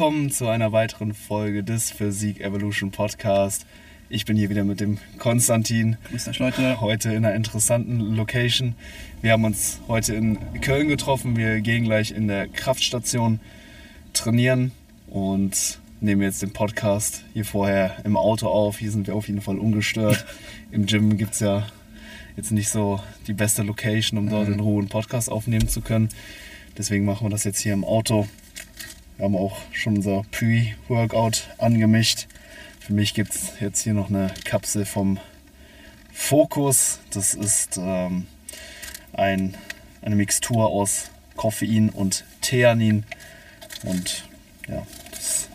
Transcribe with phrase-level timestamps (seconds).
[0.00, 3.66] Willkommen zu einer weiteren Folge des Physik Evolution Podcast.
[4.08, 5.98] Ich bin hier wieder mit dem Konstantin.
[6.08, 6.80] Grüß euch Leute.
[6.80, 8.76] Heute in einer interessanten Location.
[9.20, 11.36] Wir haben uns heute in Köln getroffen.
[11.36, 13.40] Wir gehen gleich in der Kraftstation
[14.14, 14.72] trainieren
[15.06, 18.78] und nehmen jetzt den Podcast hier vorher im Auto auf.
[18.78, 20.24] Hier sind wir auf jeden Fall ungestört.
[20.70, 21.66] Im Gym gibt es ja
[22.38, 26.08] jetzt nicht so die beste Location, um dort in Ruhe einen Podcast aufnehmen zu können.
[26.78, 28.26] Deswegen machen wir das jetzt hier im Auto.
[29.20, 32.26] Wir haben auch schon unser Pre-Workout angemischt.
[32.78, 35.18] Für mich gibt es jetzt hier noch eine Kapsel vom
[36.10, 37.00] Focus.
[37.12, 38.26] Das ist ähm,
[39.12, 39.58] ein,
[40.00, 43.04] eine Mixtur aus Koffein und Theanin.
[43.82, 44.24] Und
[44.66, 45.50] ja, das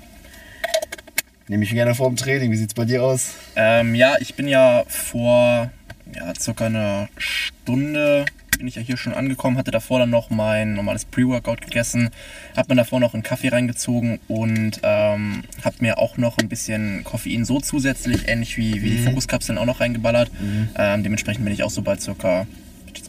[1.47, 2.51] nehme ich gerne vor dem Training.
[2.51, 3.33] Wie sieht es bei dir aus?
[3.55, 5.71] Ähm, ja, ich bin ja vor
[6.15, 8.25] ja, circa einer Stunde
[8.57, 12.09] bin ich ja hier schon angekommen, hatte davor dann noch mein normales Pre-Workout gegessen,
[12.55, 17.03] habe mir davor noch einen Kaffee reingezogen und ähm, habe mir auch noch ein bisschen
[17.03, 20.31] Koffein so zusätzlich, ähnlich wie, wie die Fokuskapseln, auch noch reingeballert.
[20.77, 22.47] Ähm, dementsprechend bin ich auch so bei circa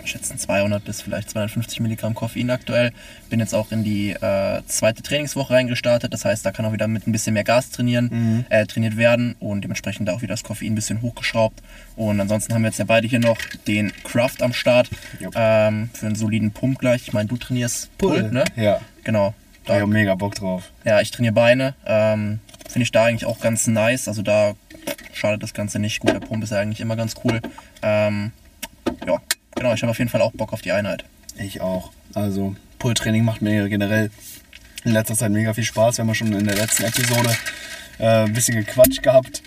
[0.04, 2.92] schätzen 200 bis vielleicht 250 Milligramm Koffein aktuell.
[3.30, 6.12] Bin jetzt auch in die äh, zweite Trainingswoche reingestartet.
[6.12, 9.34] Das heißt, da kann auch wieder mit ein bisschen mehr Gas trainieren, äh, trainiert werden
[9.40, 11.60] und dementsprechend da auch wieder das Koffein ein bisschen hochgeschraubt.
[11.96, 14.90] Und ansonsten haben wir jetzt ja beide hier noch den Craft am Start
[15.34, 17.02] ähm, für einen soliden Pump gleich.
[17.08, 18.44] Ich meine, du trainierst Pull, ne?
[18.56, 19.34] Ja, Genau.
[19.64, 20.70] da habe ich mega Bock drauf.
[20.84, 21.74] Ja, ich trainiere Beine.
[21.86, 24.08] Ähm, Finde ich da eigentlich auch ganz nice.
[24.08, 24.54] Also da
[25.12, 26.00] schadet das Ganze nicht.
[26.00, 27.40] Gut, der Pump ist ja eigentlich immer ganz cool.
[27.82, 28.32] Ähm,
[29.06, 29.18] ja,
[29.56, 29.74] genau.
[29.74, 31.04] Ich habe auf jeden Fall auch Bock auf die Einheit.
[31.38, 31.90] Ich auch.
[32.14, 34.10] Also Pull-Training macht mir generell
[34.84, 35.96] in letzter Zeit mega viel Spaß.
[35.98, 37.36] Wir haben ja schon in der letzten Episode
[37.98, 39.42] äh, ein bisschen gequatscht gehabt.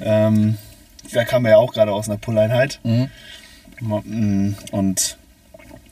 [0.00, 0.56] Ähm,
[1.12, 2.80] da kam er ja auch gerade aus einer Pull-Einheit.
[2.82, 5.16] Mm, Und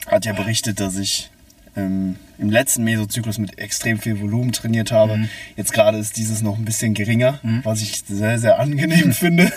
[0.06, 1.30] hat ja berichtet, dass ich
[1.76, 5.28] ähm, im letzten Mesozyklus mit extrem viel Volumen trainiert habe.
[5.56, 9.52] Jetzt gerade ist dieses noch ein bisschen geringer, was ich sehr, sehr angenehm finde.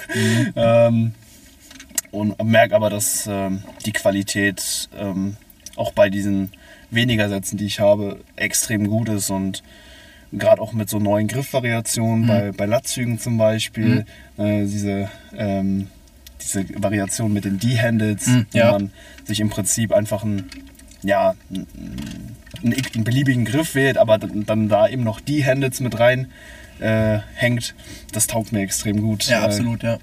[0.56, 1.14] Ähm,
[2.12, 5.36] und merke aber, dass ähm, die Qualität ähm,
[5.76, 6.52] auch bei diesen
[6.92, 9.64] weniger Sätzen, die ich habe, extrem gut ist und
[10.32, 14.06] gerade auch mit so neuen Griffvariationen bei, bei Latzügen zum Beispiel,
[14.38, 15.88] äh, diese, ähm,
[16.42, 18.72] diese Variation mit den D-Handles, Mhm, wo ja.
[18.72, 18.92] man
[19.26, 20.50] sich im Prinzip einfach einen,
[21.04, 21.68] ja, einen,
[22.64, 26.28] einen, beliebigen Griff wählt, aber dann, dann da eben noch D-Handles mit rein
[26.80, 27.76] äh, hängt,
[28.14, 29.26] das taugt mir extrem gut.
[29.26, 29.98] Ja, Äh, absolut, ja.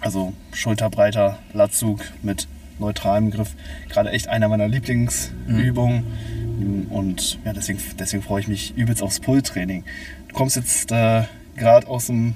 [0.00, 2.46] Also schulterbreiter Latzug mit
[2.78, 3.54] neutralem Griff.
[3.88, 6.86] Gerade echt einer meiner Lieblingsübungen.
[6.90, 9.84] Und ja, deswegen, deswegen freue ich mich übelst aufs Pull-Training.
[10.28, 11.24] Du kommst jetzt äh,
[11.56, 12.34] gerade aus dem,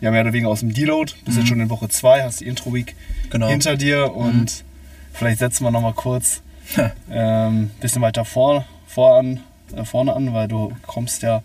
[0.00, 2.46] ja mehr oder weniger aus dem Deload, bist jetzt schon in Woche 2, hast die
[2.46, 2.94] Intro-Week
[3.30, 3.48] Genau.
[3.48, 4.64] hinter dir und
[5.12, 6.42] vielleicht setzen wir nochmal kurz
[7.10, 9.40] ähm, bisschen weiter vor, voran,
[9.74, 11.42] äh, vorne an, weil du kommst ja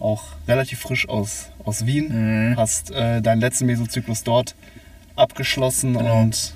[0.00, 4.54] auch relativ frisch aus, aus Wien, hast äh, deinen letzten Mesozyklus dort
[5.16, 6.20] abgeschlossen Genau.
[6.22, 6.54] und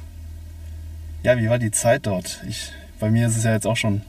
[1.23, 2.43] ja, wie war die Zeit dort?
[2.49, 2.71] Ich,
[3.01, 4.03] bei mir ist es ja jetzt auch schon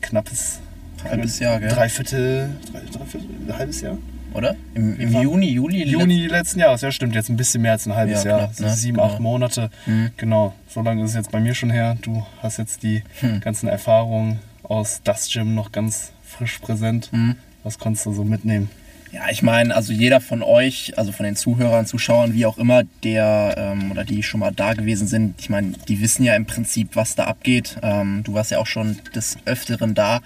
[0.00, 0.60] knappes
[1.04, 1.68] Halbes Jahr, gell?
[1.68, 3.98] Dreiviertel, drei, dreiviertel, ein halbes Jahr?
[4.34, 4.56] Oder?
[4.74, 5.12] Im, im.
[5.22, 5.84] Juni, Juli?
[5.84, 8.38] Juni letzten Jahres, ja stimmt, jetzt ein bisschen mehr als ein halbes Ja, Jahr.
[8.48, 8.74] knapp, ne?
[8.74, 9.08] sieben, Genau.
[9.08, 9.70] acht Monate.
[9.86, 10.10] Mhm.
[10.16, 11.96] Genau, so lange ist es jetzt bei mir schon her.
[12.02, 13.40] Du hast jetzt die Hm.
[13.40, 17.10] ganzen Erfahrungen aus das Gym noch ganz frisch präsent.
[17.12, 17.36] Mhm.
[17.62, 18.68] Was konntest du so mitnehmen?
[19.10, 22.82] Ja, ich meine, also jeder von euch, also von den Zuhörern, Zuschauern, wie auch immer,
[23.02, 26.44] der ähm, oder die schon mal da gewesen sind, ich meine, die wissen ja im
[26.44, 27.78] Prinzip, was da abgeht.
[27.82, 30.20] Ähm, du warst ja auch schon des Öfteren da.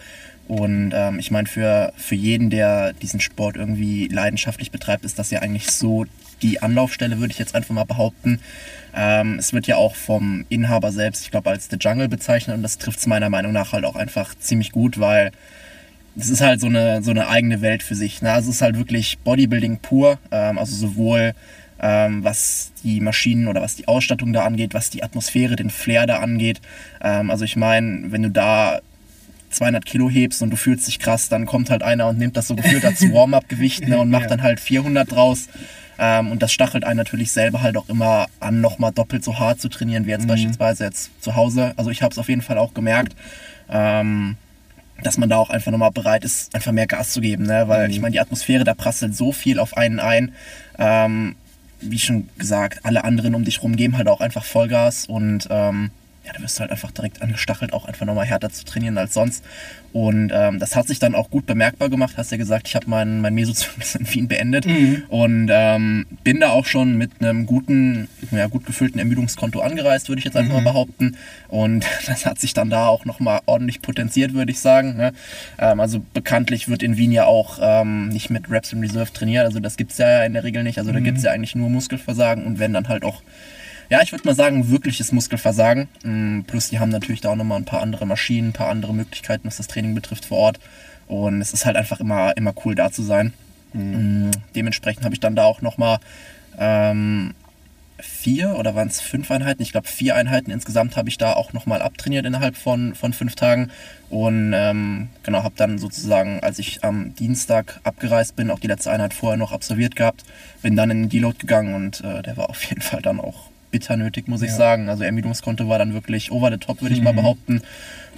[0.49, 5.31] Und ähm, ich meine, für, für jeden, der diesen Sport irgendwie leidenschaftlich betreibt, ist das
[5.31, 6.05] ja eigentlich so
[6.43, 8.41] die Anlaufstelle, würde ich jetzt einfach mal behaupten.
[8.95, 12.63] Ähm, es wird ja auch vom Inhaber selbst, ich glaube, als The Jungle bezeichnet und
[12.63, 15.31] das trifft es meiner Meinung nach halt auch einfach ziemlich gut, weil
[16.17, 18.23] es ist halt so eine, so eine eigene Welt für sich.
[18.23, 18.31] Ne?
[18.33, 20.19] Also es ist halt wirklich Bodybuilding pur.
[20.31, 21.33] Ähm, also sowohl
[21.81, 26.07] ähm, was die Maschinen oder was die Ausstattung da angeht, was die Atmosphäre, den Flair
[26.07, 26.61] da angeht.
[27.03, 28.81] Ähm, also ich meine, wenn du da
[29.51, 32.49] 200 Kilo hebst und du fühlst dich krass, dann kommt halt einer und nimmt das
[32.49, 34.29] so gefühlt als Warm-up-Gewicht ne, und macht Ja.
[34.29, 35.49] dann halt 400 draus.
[35.99, 39.61] Ähm, und das stachelt einen natürlich selber halt auch immer an, nochmal doppelt so hart
[39.61, 41.73] zu trainieren, wie jetzt beispielsweise jetzt zu Hause.
[41.77, 43.15] Also ich habe es auf jeden Fall auch gemerkt.
[43.71, 44.37] Ähm,
[45.03, 47.65] dass man da auch einfach nochmal bereit ist, einfach mehr Gas zu geben, ne?
[47.67, 50.33] Weil ich meine, die Atmosphäre, da prasselt so viel auf einen ein.
[50.79, 51.37] Ähm,
[51.81, 55.91] wie schon gesagt, alle anderen um dich rum geben halt auch einfach Vollgas und ähm,
[56.25, 59.15] ja, da wirst du halt einfach direkt angestachelt, auch einfach nochmal härter zu trainieren als
[59.15, 59.45] sonst.
[59.93, 62.15] Und ähm, das hat sich dann auch gut bemerkbar gemacht.
[62.17, 65.03] Hast ja gesagt, ich habe meinen mein Mesozyklus in Wien beendet Mhm.
[65.09, 70.21] und ähm, bin da auch schon mit einem guten, ja, gut gefüllten Ermüdungskonto angereist, würde
[70.21, 70.65] ich jetzt einfach Mhm.
[70.65, 71.17] mal behaupten.
[71.49, 74.97] Und das hat sich dann da auch nochmal ordentlich potenziert, würde ich sagen.
[74.97, 75.13] Ne?
[75.59, 79.45] Ähm, also bekanntlich wird in Wien ja auch ähm, nicht mit Reps in Reserve trainiert.
[79.45, 80.79] Also das gibt es ja in der Regel nicht.
[80.79, 83.23] Also da gibt es ja eigentlich nur Muskelversagen und wenn dann halt auch
[83.93, 85.87] ja, ich würde mal sagen, wirkliches Muskelversagen.
[86.03, 88.95] Mm, Plus, die haben natürlich da auch nochmal ein paar andere Maschinen, ein paar andere
[88.95, 90.61] Möglichkeiten, was das Training betrifft vor Ort.
[91.09, 93.35] Und es ist halt einfach immer, immer cool da zu sein.
[93.75, 95.99] Mm, Dementsprechend habe ich dann da auch nochmal
[96.59, 97.35] ähm,
[97.99, 99.61] vier oder waren es fünf Einheiten?
[99.61, 103.35] Ich glaube, vier Einheiten insgesamt habe ich da auch nochmal abtrainiert innerhalb von, von fünf
[103.35, 103.71] Tagen.
[104.09, 108.91] Und ähm, genau, habe dann sozusagen, als ich am Dienstag abgereist bin, auch die letzte
[108.91, 110.25] Einheit vorher noch absolviert gehabt,
[110.63, 113.52] bin dann in den Deload gegangen und äh, der war auf jeden Fall dann auch
[113.73, 114.57] bitter nötig, muss ich Ja.
[114.57, 114.89] sagen.
[114.89, 117.61] Also Ermüdungskonto war dann wirklich over the top, würde ich mal behaupten.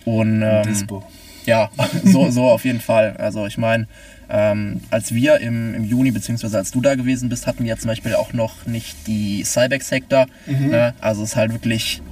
[0.05, 1.03] Und ähm, Dispo.
[1.47, 1.71] ja,
[2.05, 3.17] so, so auf jeden Fall.
[3.17, 3.87] Also ich meine,
[4.29, 7.77] ähm, als wir im, im Juni, beziehungsweise als du da gewesen bist, hatten wir ja
[7.79, 10.27] zum Beispiel auch noch nicht die Cybex Hector.
[10.47, 10.93] Ne?
[11.01, 12.03] Also es ist halt wirklich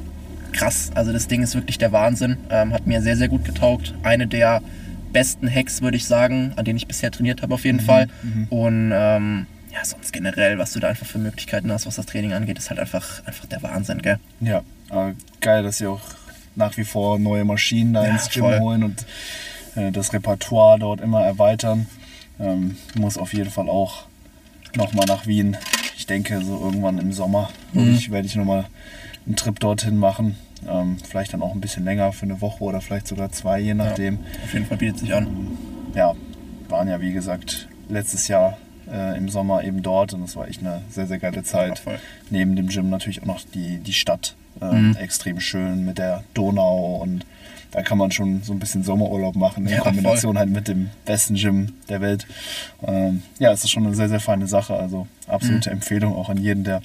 [0.53, 0.91] krass.
[0.95, 2.37] Also das Ding ist wirklich der Wahnsinn.
[2.51, 3.95] Ähm, hat mir sehr, sehr gut getaugt.
[4.03, 4.63] Eine der
[5.13, 8.09] besten Hacks, würde ich sagen, an denen ich bisher trainiert habe auf jeden Fall.
[8.51, 12.33] Und ähm, ja, sonst generell, was du da einfach für Möglichkeiten hast, was das Training
[12.33, 14.19] angeht, ist halt einfach, einfach der Wahnsinn, gell?
[14.41, 16.01] Ja, aber geil, dass sie auch
[16.55, 18.59] nach wie vor neue Maschinen da Ja, ins Gym voll.
[18.59, 19.07] holen und
[19.77, 21.87] äh, das Repertoire dort immer erweitern.
[22.39, 24.05] Ähm, muss auf jeden Fall auch
[24.77, 25.57] nochmal nach Wien.
[25.97, 27.95] Ich denke, so irgendwann im Sommer Mhm.
[27.95, 28.67] ich, werde ich nochmal
[29.27, 30.37] einen Trip dorthin machen.
[30.69, 33.75] Ähm, vielleicht dann auch ein bisschen länger für eine Woche oder vielleicht sogar zwei, je
[33.75, 34.19] nachdem.
[34.45, 35.27] Auf jeden Fall bietet sich an.
[35.95, 36.15] Ja,
[36.69, 38.59] waren ja wie gesagt letztes Jahr
[38.93, 41.79] äh, im Sommer eben dort und das war echt eine sehr, sehr geile Ja, Zeit
[41.79, 41.99] voll.
[42.31, 44.35] neben dem Gym natürlich auch noch die, die Stadt.
[44.61, 44.97] Ähm, Mhm.
[44.97, 47.25] Extrem schön mit der Donau und
[47.71, 50.91] da kann man schon so ein bisschen Sommerurlaub machen in Ja, Kombination halt mit dem
[51.07, 52.27] besten Gym der Welt.
[52.87, 54.75] Ähm, ja, es ist schon eine sehr, sehr feine Sache.
[54.77, 55.77] Also absolute Mhm.
[55.77, 56.83] Empfehlung auch an jeden, der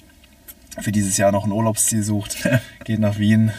[0.80, 2.38] für dieses Jahr noch ein Urlaubsziel sucht.
[2.86, 3.52] Geht nach Wien.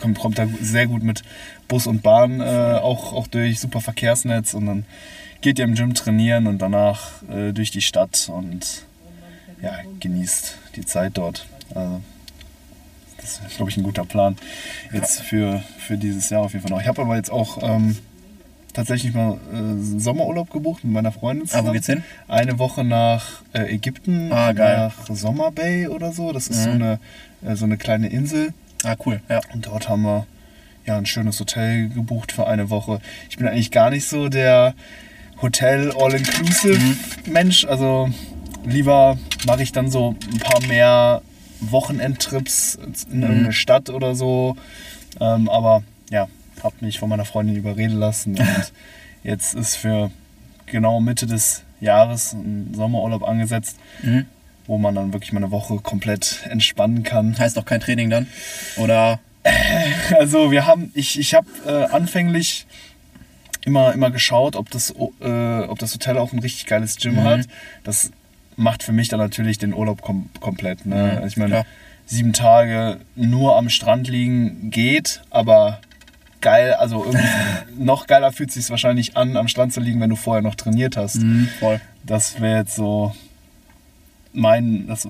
[0.00, 1.22] Kommt, kommt da sehr gut mit
[1.68, 2.44] Bus und Bahn äh,
[2.80, 4.84] auch, auch durch, super Verkehrsnetz und dann
[5.40, 8.84] geht ihr im Gym trainieren und danach äh, durch die Stadt und
[9.62, 11.46] ja, genießt die Zeit dort.
[11.74, 12.00] Also,
[13.18, 14.36] das ist, glaube ich, ein guter Plan
[14.92, 16.80] jetzt für, für dieses Jahr auf jeden Fall noch.
[16.82, 17.98] Ich habe aber jetzt auch ähm,
[18.72, 22.02] tatsächlich mal äh, Sommerurlaub gebucht mit meiner Freundin Ah, wo geht's hin?
[22.28, 26.32] Eine Woche nach äh, Ägypten, Ah, nach Sommer Bay oder so.
[26.32, 26.74] Das ist so, Mhm.
[26.82, 26.98] eine,
[27.52, 28.54] äh, so eine kleine Insel.
[28.84, 29.40] Ah, cool, ja.
[29.52, 30.26] Und dort haben wir
[30.86, 33.00] ja ein schönes Hotel gebucht für eine Woche.
[33.28, 34.72] Ich bin eigentlich gar nicht so der
[35.42, 36.96] Hotel All-Inclusive
[37.26, 37.64] Mensch.
[37.64, 38.10] Also
[38.64, 41.22] lieber mache ich dann so ein paar mehr
[41.60, 42.78] Wochenendtrips
[43.10, 44.56] in irgendeine Stadt oder so.
[45.20, 46.28] Ähm, aber ja,
[46.62, 48.38] habe mich von meiner Freundin überreden lassen.
[48.38, 48.72] Und
[49.22, 50.10] jetzt ist für
[50.66, 54.26] genau Mitte des Jahres ein Sommerurlaub angesetzt, Mhm.
[54.66, 57.38] wo man dann wirklich mal eine Woche komplett entspannen kann.
[57.38, 58.26] Heißt auch kein Training dann?
[58.76, 59.18] Oder?
[60.18, 62.66] Also wir haben, ich, ich habe äh, anfänglich
[63.64, 64.90] immer, immer geschaut, ob das,
[65.20, 67.24] äh, ob das Hotel auch ein richtig geiles Gym Mhm.
[67.24, 67.40] hat.
[67.84, 68.10] Das
[68.56, 70.86] macht für mich dann natürlich den Urlaub kom komplett.
[70.86, 70.94] Ne?
[70.96, 71.66] Mhm, Also ich meine, klar.
[72.06, 75.80] sieben Tage nur am Strand liegen geht, aber
[76.40, 77.26] geil, also irgendwie
[77.78, 80.54] noch geiler fühlt es sich wahrscheinlich an, am Strand zu liegen, wenn du vorher noch
[80.54, 81.16] trainiert hast.
[81.16, 81.80] Mhm, voll.
[82.04, 83.14] Das wäre jetzt so
[84.32, 85.08] mein, das,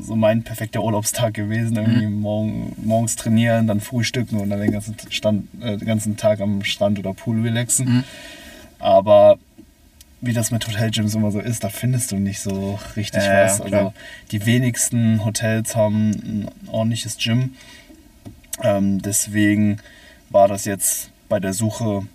[0.00, 1.76] so mein perfekter Urlaubstag gewesen.
[1.76, 6.40] Irgendwie morgen, morgens trainieren, dann frühstücken und dann den ganzen, Stand, äh, den ganzen Tag
[6.40, 7.86] am Strand oder Pool relaxen.
[7.86, 8.04] Mhm.
[8.78, 9.38] Aber
[10.20, 13.60] wie das mit Hotelgyms immer so ist, da findest du nicht so richtig ja, was.
[13.60, 13.92] Also
[14.30, 17.54] die wenigsten Hotels haben ein ordentliches Gym.
[18.62, 19.78] Ähm, deswegen
[20.30, 22.06] war das jetzt bei der Suche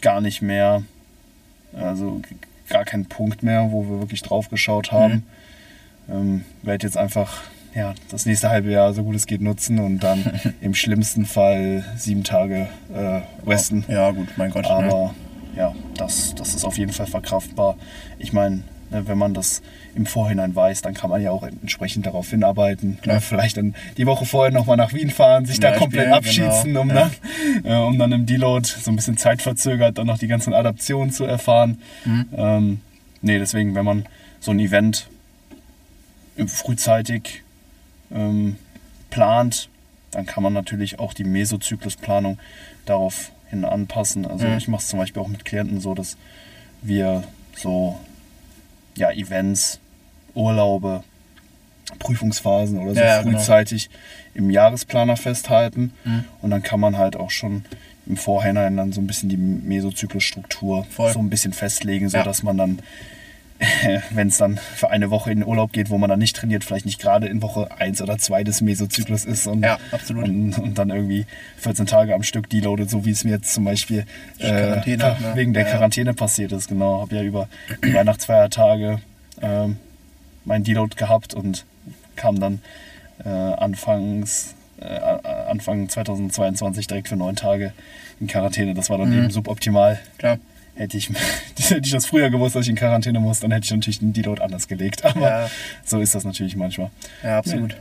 [0.00, 0.82] gar nicht mehr,
[1.72, 2.20] also
[2.68, 5.24] gar kein Punkt mehr, wo wir wirklich drauf geschaut haben.
[6.10, 7.42] Ähm, werde jetzt einfach
[7.74, 10.24] ja, das nächste halbe Jahr so gut es geht nutzen und dann
[10.60, 13.84] im schlimmsten Fall sieben Tage äh, Westen.
[13.88, 14.64] Ja, gut, mein Gott.
[14.64, 14.70] ne?
[14.70, 15.14] Aber
[15.56, 17.76] ja, das, das ist auf jeden Fall verkraftbar.
[18.18, 19.62] Ich meine, ne, wenn man das
[19.96, 22.98] im Vorhinein weiß, dann kann man ja auch entsprechend darauf hinarbeiten.
[23.02, 23.16] Klar.
[23.16, 26.12] Ne, vielleicht dann die Woche vorher nochmal nach Wien fahren, sich Zum da Beispiel, komplett
[26.12, 26.80] abschießen, genau.
[26.82, 27.10] um, Ja.
[27.64, 31.10] dann, äh, um dann im Deload so ein bisschen zeitverzögert dann noch die ganzen Adaptionen
[31.12, 31.78] zu erfahren.
[32.04, 32.26] Mhm.
[32.36, 32.80] Ähm,
[33.22, 34.06] nee, deswegen, wenn man
[34.40, 35.08] so ein Event
[36.46, 37.42] frühzeitig
[38.12, 38.56] ähm,
[39.10, 39.68] plant,
[40.10, 42.38] dann kann man natürlich auch die Mesozyklusplanung
[42.86, 44.26] darauf hin anpassen.
[44.26, 44.56] Also Mhm.
[44.58, 46.16] ich mache es zum Beispiel auch mit Klienten so, dass
[46.82, 47.24] wir
[47.56, 47.98] so
[48.96, 49.80] ja, Events,
[50.34, 51.02] Urlaube
[51.98, 53.38] Prüfungsphasen oder so Ja, ja, genau.
[53.38, 53.90] frühzeitig
[54.34, 55.92] im Jahresplaner festhalten.
[56.42, 57.64] Und dann kann man halt auch schon
[58.06, 62.18] im Vorhinein dann so ein bisschen die Mesozyklusstruktur so ein bisschen festlegen, Ja.
[62.20, 62.78] sodass man dann,
[64.10, 66.64] wenn es dann für eine Woche in den Urlaub geht, wo man dann nicht trainiert,
[66.64, 69.78] vielleicht nicht gerade in Woche 1 oder 2 des Mesozyklus ist und, Ja,
[70.10, 71.24] und, und dann irgendwie
[71.58, 74.06] 14 Tage am Stück deloadet, so wie es mir jetzt zum Beispiel
[74.38, 74.50] äh,
[74.96, 75.16] ne?
[75.34, 75.74] wegen der Ja, ja.
[75.76, 76.68] Quarantäne passiert ist.
[76.68, 77.48] Genau, habe ja über
[77.84, 79.00] die Weihnachtsfeiertage
[79.40, 79.76] ähm,
[80.44, 81.64] mein Deload gehabt und
[82.16, 82.60] kam dann
[83.24, 84.84] äh, anfangs, äh,
[85.48, 87.72] Anfang 2022 direkt für neun Tage
[88.20, 88.74] in Quarantäne.
[88.74, 89.18] Das war dann Mhm.
[89.18, 89.98] eben suboptimal.
[90.18, 90.38] Klar.
[90.76, 91.08] Hätte ich,
[91.58, 94.12] hätte ich das früher gewusst, dass ich in Quarantäne muss, dann hätte ich natürlich den
[94.12, 95.04] Deload anders gelegt.
[95.04, 95.50] Aber Ja.
[95.84, 96.90] so ist das natürlich manchmal.
[97.22, 97.76] Ja, absolut.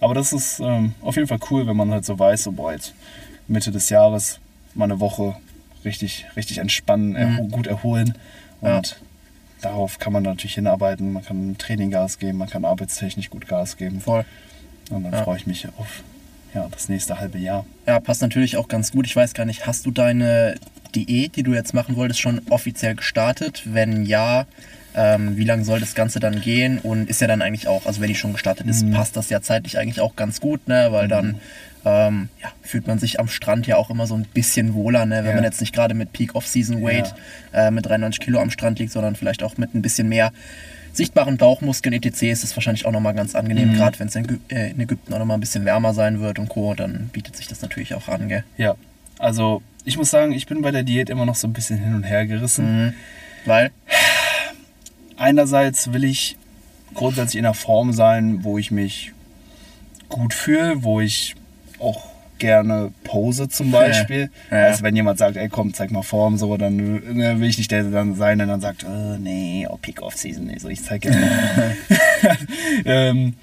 [0.00, 2.72] Aber das ist ähm, auf jeden Fall cool, wenn man halt so weiß, so boah,
[2.72, 2.94] jetzt
[3.48, 4.38] Mitte des Jahres
[4.74, 5.36] mal eine Woche
[5.84, 8.14] richtig, richtig entspannen, erho gut erholen.
[8.62, 8.66] Mhm.
[8.68, 8.76] Ja.
[8.78, 9.00] Und
[9.60, 11.12] darauf kann man natürlich hinarbeiten.
[11.12, 14.00] Man kann im Training Gas geben, man kann arbeitstechnisch gut Gas geben.
[14.00, 14.24] Voll.
[14.88, 15.22] Und dann Ja.
[15.24, 16.02] freue ich mich auf
[16.54, 17.64] ja, das nächste halbe Jahr.
[17.86, 19.06] Ja, passt natürlich auch ganz gut.
[19.06, 20.54] Ich weiß gar nicht, hast du deine
[20.94, 23.62] Diät, die du jetzt machen wolltest, schon offiziell gestartet?
[23.64, 24.46] Wenn ja,
[24.94, 26.78] ähm, wie lange soll das Ganze dann gehen?
[26.78, 28.90] Und ist ja dann eigentlich auch, also wenn die schon gestartet ist, Mhm.
[28.92, 30.88] passt das ja zeitlich eigentlich auch ganz gut, ne?
[30.90, 31.36] Weil dann
[31.84, 35.18] ähm, ja, fühlt man sich am Strand ja auch immer so ein bisschen wohler, ne?
[35.18, 35.34] Wenn Ja.
[35.36, 37.14] man jetzt nicht gerade mit Peak Off-Season Weight
[37.54, 40.32] äh, mit 93 Kilo am Strand liegt, sondern vielleicht auch mit ein bisschen mehr
[40.92, 42.22] sichtbaren Bauchmuskeln etc.
[42.24, 43.74] ist es wahrscheinlich auch nochmal ganz angenehm, Mhm.
[43.76, 46.48] gerade wenn es in, äh, in Ägypten auch nochmal ein bisschen wärmer sein wird und
[46.48, 48.44] Co., dann bietet sich das natürlich auch an, gell?
[48.58, 48.74] Ja,
[49.18, 51.94] also ich muss sagen, ich bin bei der Diät immer noch so ein bisschen hin
[51.94, 52.86] und her gerissen.
[52.86, 52.94] Mhm.
[53.46, 53.70] Weil,
[55.16, 56.36] Einerseits will ich
[56.94, 59.12] grundsätzlich in einer Form sein, wo ich mich
[60.08, 61.34] gut fühle, wo ich
[61.78, 62.09] auch
[62.40, 64.30] gerne pose zum Beispiel.
[64.50, 64.66] Ja, ja.
[64.66, 67.70] Also wenn jemand sagt, ey komm, zeig mal Form, so, dann ne, will ich nicht
[67.70, 71.16] der dann sein, der dann sagt, äh, nee, oh, Peak-Off-Season, nee, so, ich zeig jetzt
[71.20, 71.76] mal.
[72.84, 73.34] ähm,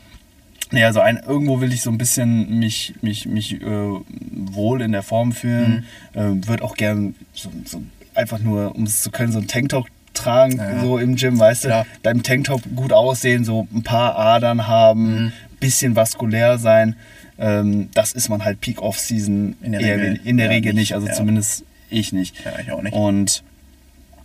[0.72, 4.92] nee, also ein, irgendwo will ich so ein bisschen mich, mich, mich äh, wohl in
[4.92, 5.86] der Form fühlen.
[6.14, 6.20] Mhm.
[6.22, 7.82] Ähm, Würde auch gern so, so
[8.16, 10.80] einfach nur, um es zu können, so ein Tanktop tragen, Ja.
[10.82, 11.86] so im Gym, weißt du, Klar.
[12.02, 15.32] deinem Tanktop gut aussehen, so ein paar Adern haben, Mhm.
[15.60, 16.96] bisschen vaskulär sein.
[17.40, 20.82] Ähm, das ist man halt Peak Off-Season In der eher Regel, in der Regel nicht,
[20.82, 21.14] nicht, also ja.
[21.14, 22.44] zumindest ich nicht.
[22.44, 22.94] ja, ich auch nicht.
[22.94, 23.44] Und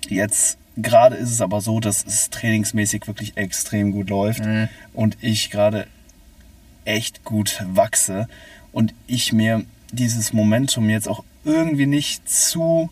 [0.09, 4.69] jetzt gerade ist es aber so, dass es trainingsmäßig wirklich extrem gut läuft Mhm.
[4.95, 5.87] und ich gerade
[6.85, 8.26] echt gut wachse
[8.73, 12.88] und ich mir dieses Momentum jetzt auch irgendwie nicht zu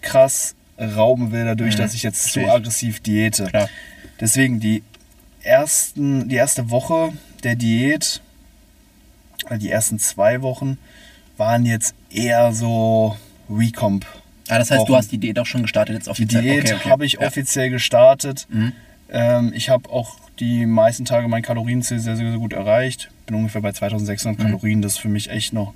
[0.00, 1.78] krass rauben will, dadurch, Mhm.
[1.78, 3.46] dass ich jetzt Versteh zu aggressiv diete.
[3.46, 3.68] Klar.
[4.20, 4.82] Deswegen die
[5.42, 8.22] ersten, die erste Woche der Diät,
[9.58, 10.78] die ersten zwei Wochen,
[11.36, 13.16] waren jetzt eher so
[13.50, 14.04] Recomp.
[14.48, 16.42] Ah, das heißt, du hast die Diät auch schon gestartet jetzt Die offiziell?
[16.42, 16.90] Diät Okay, okay.
[16.90, 17.26] habe ich ja.
[17.26, 18.46] offiziell gestartet.
[18.50, 18.72] Mhm.
[19.10, 23.10] Ähm, ich habe auch die meisten Tage mein Kalorienziel sehr, sehr, sehr gut erreicht.
[23.26, 24.42] Bin ungefähr bei 2600 Mhm.
[24.44, 24.82] Kalorien.
[24.82, 25.74] Das ist für mich echt noch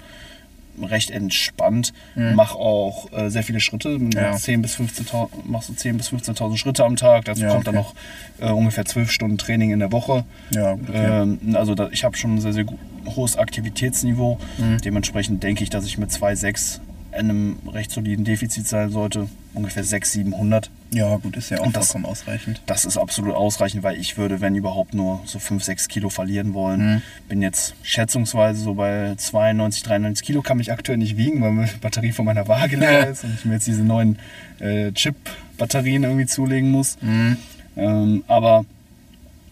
[0.83, 1.93] recht entspannt.
[2.15, 2.35] Mhm.
[2.35, 3.99] Mache auch äh, sehr viele Schritte.
[4.15, 4.35] Ja.
[4.37, 7.25] 10 bis 15.000 machst du 10 bis 15.000 Schritte am Tag.
[7.27, 7.95] Dazu Ja, kommt dann noch
[8.41, 10.25] äh, ungefähr 12 Stunden Training in der Woche.
[10.51, 11.23] Ja, okay.
[11.23, 12.67] Ähm, also da, ich habe schon ein sehr, sehr
[13.15, 14.39] hohes Aktivitätsniveau.
[14.59, 14.79] Mhm.
[14.83, 19.29] Dementsprechend denke ich, dass ich mit 2,6 in einem recht soliden Defizit sein sollte.
[19.55, 20.71] Ungefähr 600, 700.
[20.93, 22.61] ja, gut, ist ja auch das- vollkommen ausreichend.
[22.67, 26.53] Das ist absolut ausreichend, weil ich würde, wenn überhaupt, nur so 5, 6 Kilo verlieren
[26.55, 26.81] wollen.
[26.97, 27.03] Mhm.
[27.29, 31.71] Bin jetzt schätzungsweise so bei 92, 93 Kilo, kann mich aktuell nicht wiegen, weil meine
[31.81, 34.19] Batterie von meiner Waage leer ist und ich mir jetzt diese neuen
[34.59, 36.99] äh, Chip-Batterien irgendwie zulegen muss.
[37.01, 37.37] Mhm.
[37.77, 38.65] Ähm, aber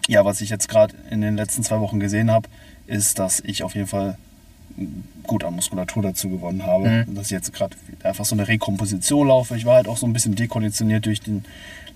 [0.09, 2.49] ja, was ich jetzt gerade in den letzten zwei Wochen gesehen habe,
[2.87, 4.19] ist, dass ich auf jeden Fall
[5.25, 7.05] gut an Muskulatur dazu gewonnen habe.
[7.07, 7.15] Mhm.
[7.15, 9.57] Dass ich jetzt gerade einfach so eine Rekomposition laufe.
[9.57, 11.45] Ich war halt auch so ein bisschen dekonditioniert durch den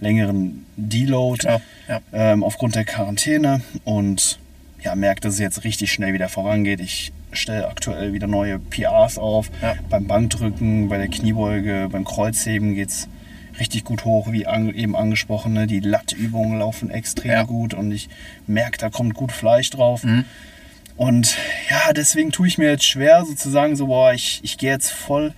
[0.00, 2.00] längeren Deload Klar, ja.
[2.12, 4.38] ähm, aufgrund der Quarantäne und
[4.80, 6.80] ja, merke, dass es jetzt richtig schnell wieder vorangeht.
[6.80, 9.50] Ich stelle aktuell wieder neue PRs auf.
[9.60, 9.74] Ja.
[9.90, 13.08] Beim Bankdrücken, bei der Kniebeuge, beim Kreuzheben geht es
[13.58, 15.52] richtig gut hoch, wie an, eben angesprochen.
[15.52, 15.66] Ne?
[15.66, 17.42] Die Lattübungen laufen extrem Ja.
[17.42, 18.08] gut und ich
[18.46, 20.04] merke, da kommt gut Fleisch drauf.
[20.04, 20.24] Mhm.
[20.98, 21.36] Und
[21.70, 25.32] ja, deswegen tue ich mir jetzt schwer, sozusagen so, boah, ich, ich gehe jetzt voll,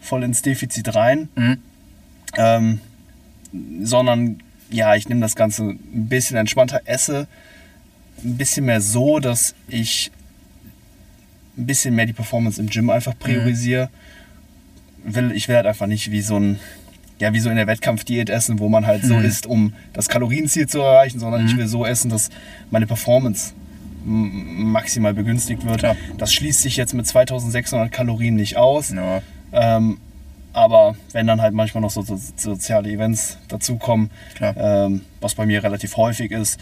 [0.00, 1.28] voll ins Defizit rein.
[1.36, 1.58] Mhm.
[2.36, 2.80] Ähm,
[3.82, 4.40] sondern
[4.70, 7.28] ja, ich nehme das Ganze ein bisschen entspannter, esse
[8.24, 10.10] ein bisschen mehr so, dass ich
[11.56, 13.90] ein bisschen mehr die Performance im Gym einfach priorisiere.
[15.04, 16.58] Will, ich will halt einfach nicht wie so ein,
[17.20, 19.24] ja, wie so in der Wettkampfdiät essen, wo man halt so Mhm.
[19.24, 21.48] isst, um das Kalorienziel zu erreichen, sondern Mhm.
[21.48, 22.30] ich will so essen, dass
[22.72, 23.52] meine Performance
[24.04, 25.78] maximal begünstigt wird.
[25.78, 25.96] Klar.
[26.18, 28.90] Das schließt sich jetzt mit 2600 Kalorien nicht aus.
[28.90, 29.22] Ja.
[29.52, 29.98] Ähm,
[30.52, 35.62] aber wenn dann halt manchmal noch so, so soziale Events dazukommen, ähm, was bei mir
[35.64, 36.60] relativ häufig ist,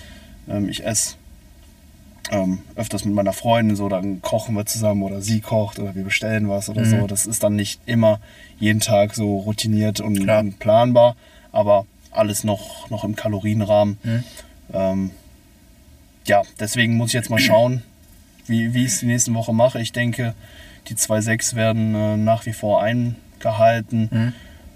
[0.49, 1.17] ähm, ich esse
[2.31, 6.05] ähm, öfters mit meiner Freundin so, dann kochen wir zusammen oder sie kocht oder wir
[6.05, 7.07] bestellen was oder so.
[7.07, 8.21] Das ist dann nicht immer
[8.59, 11.17] jeden Tag so routiniert und, und planbar,
[11.51, 13.99] aber alles noch, noch im Kalorienrahmen.
[14.73, 15.11] Ähm,
[16.27, 17.83] ja, deswegen muss ich jetzt mal schauen,
[18.47, 19.81] wie, wie ich es die nächsten Woche mache.
[19.81, 20.35] Ich denke,
[20.89, 24.35] die 2,6 werden äh, nach wie vor eingehalten.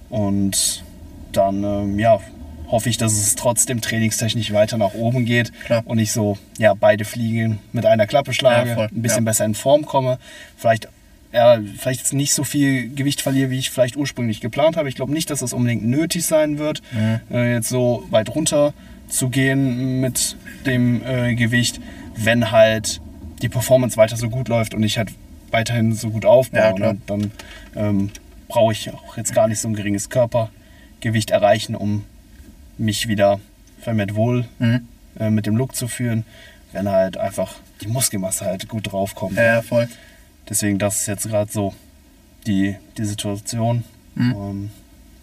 [0.09, 0.85] Und
[1.33, 2.21] dann, ähm, ja,
[2.69, 5.83] hoffe ich, dass es trotzdem trainingstechnisch weiter nach oben geht Klar.
[5.85, 9.31] und ich so, ja, beide Fliegen mit einer Klappe schlage, Ja, ein bisschen Ja.
[9.31, 10.19] besser in Form komme.
[10.57, 10.89] Vielleicht,
[11.33, 14.89] ja, vielleicht jetzt nicht so viel Gewicht verliere, wie ich vielleicht ursprünglich geplant habe.
[14.89, 16.83] Ich glaube nicht, dass das unbedingt nötig sein wird,
[17.31, 18.73] äh, jetzt so weit runter
[19.09, 20.37] zu gehen mit
[20.67, 21.81] dem äh, Gewicht,
[22.17, 23.01] wenn halt
[23.43, 25.11] die Performance weiter so gut läuft und ich halt
[25.51, 26.61] weiterhin so gut aufbaue.
[26.61, 26.99] Ja, ne?
[27.07, 27.31] Dann
[27.75, 28.11] ähm,
[28.49, 32.05] brauche ich auch jetzt gar nicht so ein geringes Körpergewicht erreichen, um
[32.79, 33.41] mich wieder
[33.81, 34.89] vermehrt wohl Mhm.
[35.19, 36.25] äh, mit dem Look zu fühlen,
[36.73, 39.37] wenn halt einfach die Muskelmasse halt gut draufkommt.
[39.37, 39.89] Ja, ja, voll.
[40.49, 41.75] Deswegen, das ist jetzt gerade so
[42.47, 43.85] die, die Situation.
[44.15, 44.33] Mhm.
[44.33, 44.71] Ähm,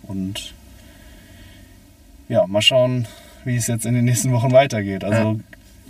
[0.03, 0.53] und
[2.29, 3.07] ja, mal schauen,
[3.45, 5.03] wie es jetzt in den nächsten Wochen weitergeht.
[5.03, 5.39] Also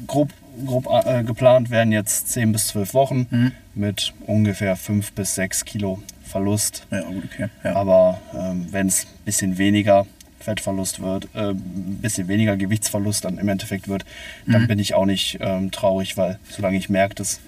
[0.08, 0.30] grob,
[0.66, 3.52] grob äh, geplant werden jetzt 10 bis 12 Wochen Mhm.
[3.76, 6.88] mit ungefähr 5 bis 6 Kilo Verlust.
[6.92, 7.48] Ja, gut, okay.
[7.64, 7.76] Ja.
[7.76, 10.06] Aber ähm, wenn es ein bisschen weniger
[10.40, 14.04] Fettverlust wird, äh, ein bisschen weniger Gewichtsverlust dann im Endeffekt wird,
[14.48, 14.68] dann Mhm.
[14.68, 17.40] bin ich auch nicht ähm, traurig, weil solange ich merke, dass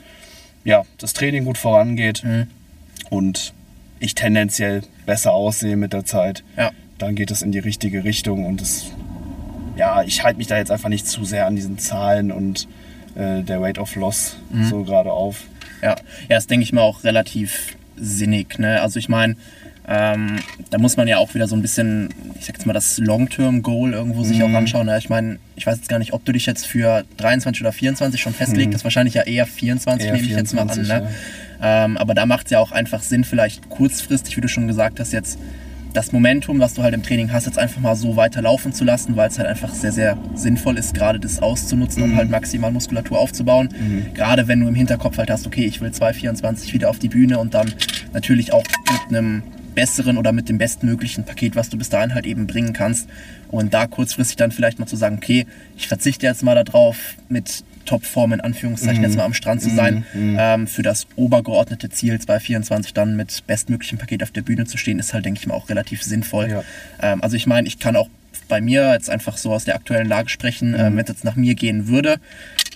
[0.63, 2.47] ja, das Training gut vorangeht Mhm.
[3.09, 3.53] und
[3.99, 6.71] ich tendenziell besser aussehe mit der Zeit, Ja.
[6.97, 8.91] dann geht es in die richtige Richtung und es,
[9.75, 12.67] ja, ich halte mich da jetzt einfach nicht zu sehr an diesen Zahlen und
[13.15, 14.65] äh, der Rate of Loss Mhm.
[14.69, 15.43] so gerade auf.
[15.81, 15.95] Ja, ja,
[16.29, 18.57] das denke ich mal auch relativ sinnig.
[18.59, 18.81] Ne?
[18.81, 19.35] Also ich meine,
[19.87, 20.39] ähm,
[20.71, 23.93] da muss man ja auch wieder so ein bisschen, ich sag jetzt mal, das Long-Term-Goal
[23.93, 24.87] irgendwo sich auch anschauen.
[24.87, 24.97] Ne?
[24.97, 28.19] Ich meine, ich weiß jetzt gar nicht, ob du dich jetzt für 23 oder 24
[28.19, 28.73] schon festlegst.
[28.73, 30.69] Das ist wahrscheinlich ja eher 24, Eher nehme ich jetzt mal an.
[30.69, 31.09] 24, Ne?
[31.61, 34.99] Ähm, aber da macht es ja auch einfach Sinn, vielleicht kurzfristig, wie du schon gesagt
[34.99, 35.37] hast, jetzt
[35.95, 38.83] das Momentum, was du halt im Training hast, jetzt einfach mal so weiter laufen zu
[38.83, 42.71] lassen, weil es halt einfach sehr, sehr sinnvoll ist, gerade das auszunutzen, um halt maximal
[42.71, 43.69] Muskulatur aufzubauen.
[44.13, 47.39] Gerade wenn du im Hinterkopf halt hast, okay, ich will 2,24 wieder auf die Bühne
[47.39, 47.73] und dann
[48.13, 49.43] natürlich auch mit einem
[49.73, 53.07] besseren oder mit dem bestmöglichen Paket, was du bis dahin halt eben bringen kannst.
[53.49, 55.45] Und da kurzfristig dann vielleicht mal zu sagen, okay,
[55.77, 60.05] ich verzichte jetzt mal darauf, mit Topform in Anführungszeichen jetzt mal am Strand zu sein,
[60.15, 64.99] ähm, für das obergeordnete Ziel 224 dann mit bestmöglichem Paket auf der Bühne zu stehen,
[64.99, 66.49] ist halt, denke ich mal, auch relativ sinnvoll.
[66.49, 66.63] Ja.
[67.01, 68.09] Ähm, also ich meine, ich kann auch
[68.47, 71.35] bei mir jetzt einfach so aus der aktuellen Lage sprechen, ähm, wenn es jetzt nach
[71.35, 72.17] mir gehen würde,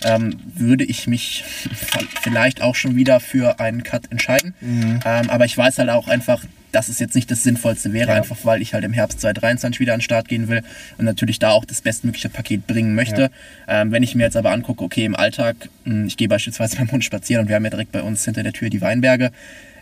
[0.04, 1.44] ähm, würde ich mich
[2.22, 4.54] vielleicht auch schon wieder für einen Cut entscheiden.
[5.04, 6.42] Ähm, aber ich weiß halt auch einfach,
[6.72, 8.14] dass es jetzt nicht das Sinnvollste wäre, Ja.
[8.16, 10.62] einfach weil ich halt im Herbst 2023 wieder an den Start gehen will
[10.98, 13.30] und natürlich da auch das bestmögliche Paket bringen möchte.
[13.68, 16.90] Ähm, wenn ich mir jetzt aber angucke, okay, im Alltag, mh, ich gehe beispielsweise beim
[16.90, 19.30] Hund spazieren und wir haben ja direkt bei uns hinter der Tür die Weinberge.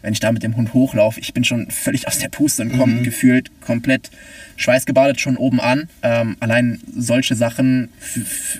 [0.00, 2.78] Wenn ich da mit dem Hund hochlaufe, ich bin schon völlig aus der Puste und
[2.78, 4.10] komme gefühlt komplett
[4.56, 5.88] schweißgebadet schon oben an.
[6.02, 7.88] Ähm, allein solche Sachen,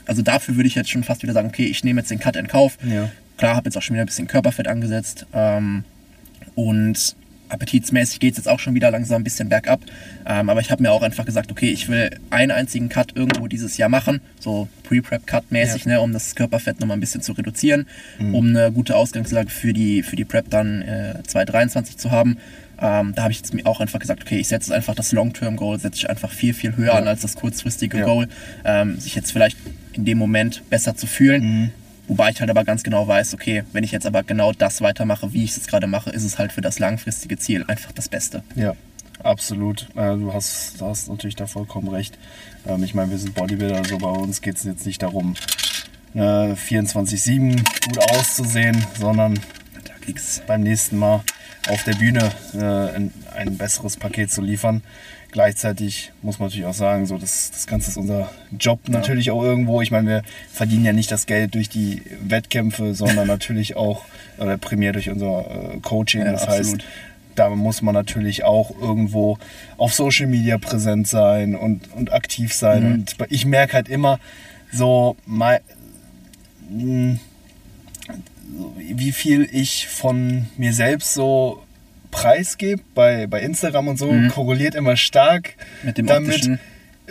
[0.07, 2.35] also dafür würde ich jetzt schon fast wieder sagen, okay, ich nehme jetzt den Cut
[2.35, 2.77] in Kauf.
[2.85, 3.09] Ja.
[3.37, 5.27] Klar, habe jetzt auch schon wieder ein bisschen Körperfett angesetzt.
[5.33, 5.85] Ähm,
[6.57, 7.15] und
[7.49, 9.81] appetitsmäßig geht es jetzt auch schon wieder langsam ein bisschen bergab.
[10.27, 13.47] Ähm, aber ich habe mir auch einfach gesagt, okay, ich will einen einzigen Cut irgendwo
[13.47, 15.93] dieses Jahr machen, so Pre-Prep-Cut-mäßig, Ja.
[15.93, 17.87] ne, um das Körperfett nochmal ein bisschen zu reduzieren,
[18.19, 22.39] um eine gute Ausgangslage für die, für die Prep dann äh, 2023 zu haben.
[22.81, 25.81] Ähm, da habe ich jetzt mir auch einfach gesagt, okay, ich setze einfach das Long-Term-Goal,
[25.81, 26.99] setze ich einfach viel, viel höher Ja.
[26.99, 28.05] an als das kurzfristige Ja.
[28.05, 28.29] Goal,
[28.65, 29.57] ähm, sich jetzt vielleicht
[29.95, 31.73] in dem Moment besser zu fühlen.
[32.09, 35.33] Wobei ich halt aber ganz genau weiß, okay, wenn ich jetzt aber genau das weitermache,
[35.35, 38.09] wie ich es jetzt gerade mache, ist es halt für das langfristige Ziel einfach das
[38.09, 38.43] Beste.
[38.57, 38.75] Ja,
[39.23, 39.89] absolut.
[39.95, 42.19] Äh, du hast, du hast natürlich da vollkommen recht.
[42.67, 45.35] Ähm, ich meine, wir sind Bodybuilder, also bei uns geht es jetzt nicht darum,
[46.15, 49.39] äh, 24-7 gut auszusehen, sondern
[50.47, 51.23] beim nächsten Mal
[51.69, 54.83] auf der Bühne äh, ein besseres Paket zu liefern.
[55.31, 59.43] Gleichzeitig muss man natürlich auch sagen, so das, das Ganze ist unser Job natürlich auch
[59.43, 59.83] irgendwo.
[59.83, 64.05] Ich meine, wir verdienen ja nicht das Geld durch die Wettkämpfe, sondern natürlich auch
[64.39, 65.41] oder primär durch unser
[65.75, 66.23] äh, Coaching.
[66.25, 66.81] Ja, das absolut.
[66.81, 66.89] heißt,
[67.35, 69.39] da muss man natürlich auch irgendwo
[69.77, 72.85] auf Social Media präsent sein und, und aktiv sein.
[72.85, 72.93] Mhm.
[72.95, 74.19] Und ich merke halt immer
[74.73, 75.61] so, mei-
[76.71, 77.19] mh,
[78.79, 81.63] wie viel ich von mir selbst so
[82.11, 85.87] preisgebe bei, bei Instagram und so, korreliert immer stark Mhm.
[85.87, 86.61] mit dem damit, optischen.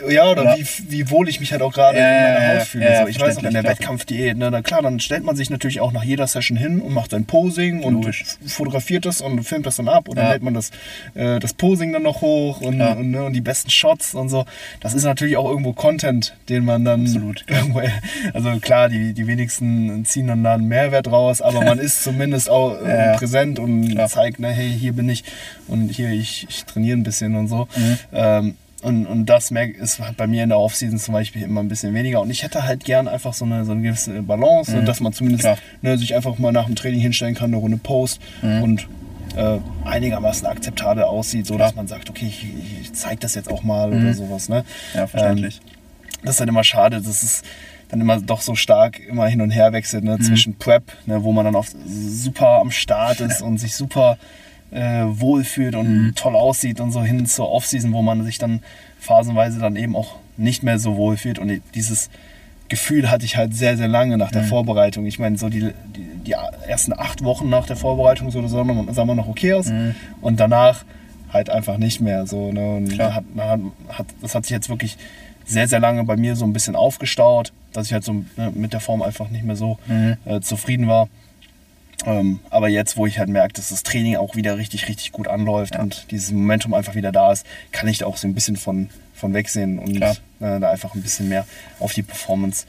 [0.08, 2.66] Ja, oder, Oder- Wie, wie wohl ich mich halt auch gerade Ja, in meiner Haut
[2.68, 2.84] fühle.
[2.92, 3.08] ja, so.
[3.08, 3.64] Ich weiß noch, in der.
[3.64, 6.94] Wettkampfdiät, ne, na klar, dann stellt man sich natürlich auch nach jeder Session hin und
[6.94, 8.22] macht sein Posing und Logisch.
[8.22, 10.32] f- fotografiert das und filmt das dann ab und dann Ja.
[10.34, 10.70] lädt man das,
[11.14, 14.44] äh, das Posing dann noch hoch und, und, ne, und die besten Shots und so.
[14.80, 17.80] Das ist natürlich auch irgendwo Content, den man dann Absolut, irgendwo,
[18.34, 22.48] also klar, die, die wenigsten ziehen dann da einen Mehrwert raus, aber man ist zumindest
[22.50, 25.24] auch äh, präsent und zeigt, ne, hey, hier bin ich
[25.66, 27.68] und hier, ich, ich trainiere ein bisschen und so.
[27.76, 27.98] Mhm.
[28.12, 31.94] Ähm, und, und das ist bei mir in der Offseason zum Beispiel immer ein bisschen
[31.94, 32.20] weniger.
[32.20, 34.84] Und ich hätte halt gern einfach so eine, so eine gewisse Balance, Mhm.
[34.86, 35.48] dass man zumindest
[35.82, 38.62] ne, sich einfach mal nach dem Training hinstellen kann, eine Runde Post Mhm.
[38.62, 38.88] und
[39.36, 42.46] äh, einigermaßen akzeptabel aussieht, so dass man sagt, okay, ich,
[42.80, 44.48] ich zeige das jetzt auch mal oder sowas.
[44.48, 44.64] Ne?
[44.94, 44.98] Mhm.
[44.98, 45.60] Ja, verständlich.
[46.22, 47.42] das ist dann immer schade, dass es
[47.90, 50.10] dann immer doch so stark immer hin und her wechselt Mhm.
[50.10, 54.18] ne, zwischen Prep, ne, wo man dann oft super am Start ist und sich super
[54.70, 56.14] äh, wohlfühlt und Mhm.
[56.14, 58.60] toll aussieht und so hin zur Offseason, wo man sich dann
[59.00, 62.10] phasenweise dann eben auch nicht mehr so wohlfühlt und dieses
[62.68, 64.46] Gefühl hatte ich halt sehr, sehr lange nach der Mhm.
[64.48, 65.06] Vorbereitung.
[65.06, 65.60] Ich meine, so die,
[65.96, 66.34] die, die
[66.66, 69.94] ersten acht Wochen nach der Vorbereitung so, sah man sah man noch okay aus Mhm.
[70.20, 70.84] und danach
[71.32, 72.52] halt einfach nicht mehr so.
[72.52, 72.76] Ne?
[72.76, 74.98] Und hat, hat, das hat sich jetzt wirklich
[75.46, 78.74] sehr, sehr lange bei mir so ein bisschen aufgestaut, dass ich halt so ne, mit
[78.74, 80.16] der Form einfach nicht mehr so Mhm.
[80.26, 81.08] äh, zufrieden war.
[82.06, 85.26] Ähm, aber jetzt, wo ich halt merke, dass das Training auch wieder richtig, richtig gut
[85.28, 85.80] anläuft Ja.
[85.82, 88.88] und dieses Momentum einfach wieder da ist, kann ich da auch so ein bisschen von,
[89.14, 91.44] von wegsehen und äh, da einfach ein bisschen mehr
[91.80, 92.66] auf die Performance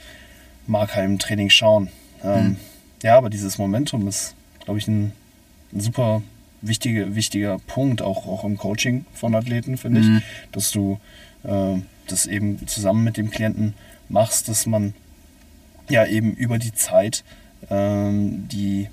[0.66, 1.88] Marker im Training schauen.
[2.24, 2.56] Ähm, Mhm.
[3.02, 5.12] Ja, aber dieses Momentum ist, glaube ich, ein,
[5.72, 6.22] ein super
[6.60, 10.16] wichtige, wichtiger Punkt, auch, auch im Coaching von Athleten, finde Mhm.
[10.18, 10.98] ich, dass du
[11.44, 13.72] äh, das eben zusammen mit dem Klienten
[14.10, 14.92] machst, dass man
[15.88, 17.24] ja eben über die Zeit
[17.70, 18.88] ähm, die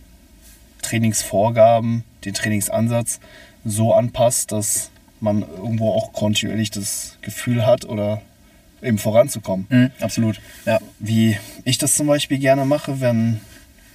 [0.87, 3.19] Trainingsvorgaben, den Trainingsansatz
[3.65, 8.21] so anpasst, dass man irgendwo auch kontinuierlich das Gefühl hat oder
[8.81, 9.65] eben voranzukommen.
[9.69, 10.39] Mhm, absolut.
[10.65, 10.79] Ja.
[10.99, 13.39] Wie ich das zum Beispiel gerne mache, wenn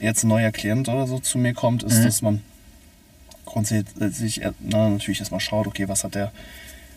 [0.00, 2.04] jetzt ein neuer Klient oder so zu mir kommt, ist, Mhm.
[2.04, 2.40] dass man
[3.44, 6.16] grundsätzlich na, natürlich erstmal schaut, okay, was hat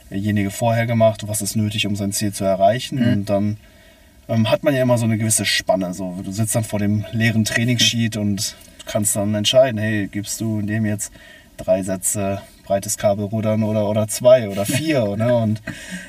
[0.10, 2.99] derjenige vorher gemacht, was ist nötig, um sein Ziel zu erreichen.
[2.99, 3.13] Mhm.
[3.13, 3.58] Und dann
[4.27, 5.93] ähm, hat man ja immer so eine gewisse Spanne.
[5.93, 6.19] So.
[6.23, 10.85] Du sitzt dann vor dem leeren Trainingssheet und kannst dann entscheiden, hey, gibst du dem
[10.85, 11.11] jetzt
[11.57, 15.15] drei Sätze breites Kabelrudern oder, oder zwei oder vier.
[15.17, 15.35] ne?
[15.35, 15.61] Und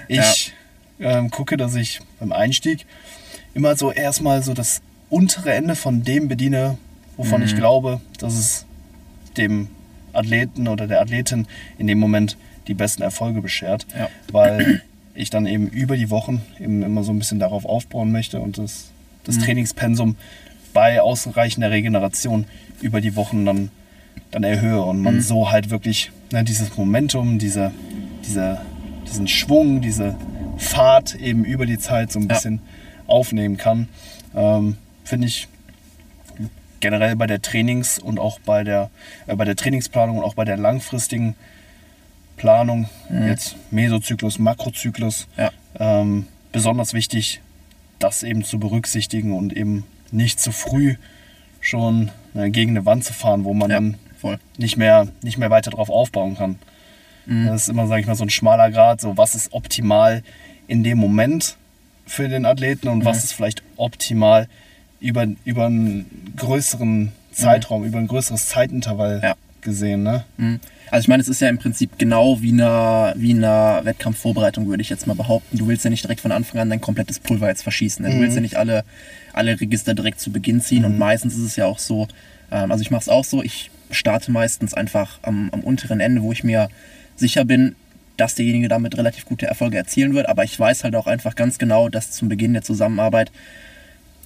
[0.08, 0.52] ich
[1.00, 2.86] ähm, gucke, dass ich beim Einstieg
[3.54, 6.78] immer so erstmal so das untere Ende von dem bediene,
[7.16, 7.56] wovon ich Mhm.
[7.58, 8.66] glaube, dass es
[9.36, 9.68] dem
[10.12, 11.46] Athleten oder der Athletin
[11.78, 12.36] in dem Moment
[12.68, 14.08] die besten Erfolge beschert, Ja.
[14.32, 14.82] weil
[15.14, 18.58] ich dann eben über die Wochen eben immer so ein bisschen darauf aufbauen möchte und
[18.58, 18.86] das,
[19.24, 19.42] das Mhm.
[19.42, 20.16] Trainingspensum
[20.72, 22.46] bei ausreichender Regeneration
[22.80, 23.70] über die Wochen dann,
[24.30, 25.20] dann erhöhe und man Mhm.
[25.20, 27.72] so halt wirklich ne, dieses Momentum, diese,
[28.24, 28.60] diese,
[29.06, 30.16] diesen Schwung, diese
[30.58, 32.34] Fahrt eben über die Zeit so ein Ja.
[32.34, 32.60] bisschen
[33.06, 33.88] aufnehmen kann.
[34.34, 35.46] Ähm, Finde ich
[36.80, 38.90] generell bei der Trainings- und auch bei der,
[39.26, 41.34] äh, bei der Trainingsplanung und auch bei der langfristigen
[42.36, 43.28] Planung, Mhm.
[43.28, 45.50] jetzt Mesozyklus, Makrozyklus, Ja.
[45.78, 47.40] ähm, besonders wichtig,
[47.98, 50.96] das eben zu berücksichtigen und eben nicht zu früh
[51.60, 52.10] schon
[52.50, 54.38] gegen eine Wand zu fahren, wo man Ja, dann voll.
[54.58, 56.58] nicht mehr, nicht mehr weiter drauf aufbauen kann.
[57.26, 57.46] Mhm.
[57.46, 60.22] Das ist immer, sage ich mal, so ein schmaler Grad, so was ist optimal
[60.68, 61.56] in dem Moment
[62.06, 63.22] für den Athleten und was Mhm.
[63.24, 64.48] ist vielleicht optimal
[65.00, 69.34] über, über einen größeren Zeitraum, über ein größeres Zeitintervall Ja.
[69.66, 70.02] Gesehen.
[70.02, 70.24] Ne?
[70.38, 70.60] Mhm.
[70.90, 74.80] Also ich meine, es ist ja im Prinzip genau wie eine, wie eine Wettkampfvorbereitung, würde
[74.80, 75.58] ich jetzt mal behaupten.
[75.58, 78.02] Du willst ja nicht direkt von Anfang an dein komplettes Pulver jetzt verschießen.
[78.04, 78.10] ne?
[78.10, 78.20] Du Mhm.
[78.22, 78.84] willst ja nicht alle,
[79.34, 80.84] alle Register direkt zu Beginn ziehen.
[80.86, 82.08] Und meistens ist es ja auch so,
[82.50, 86.22] ähm, also ich mache es auch so, ich starte meistens einfach am, am unteren Ende,
[86.22, 86.68] wo ich mir
[87.16, 87.74] sicher bin,
[88.16, 90.28] dass derjenige damit relativ gute Erfolge erzielen wird.
[90.28, 93.30] Aber ich weiß halt auch einfach ganz genau, dass zum Beginn der Zusammenarbeit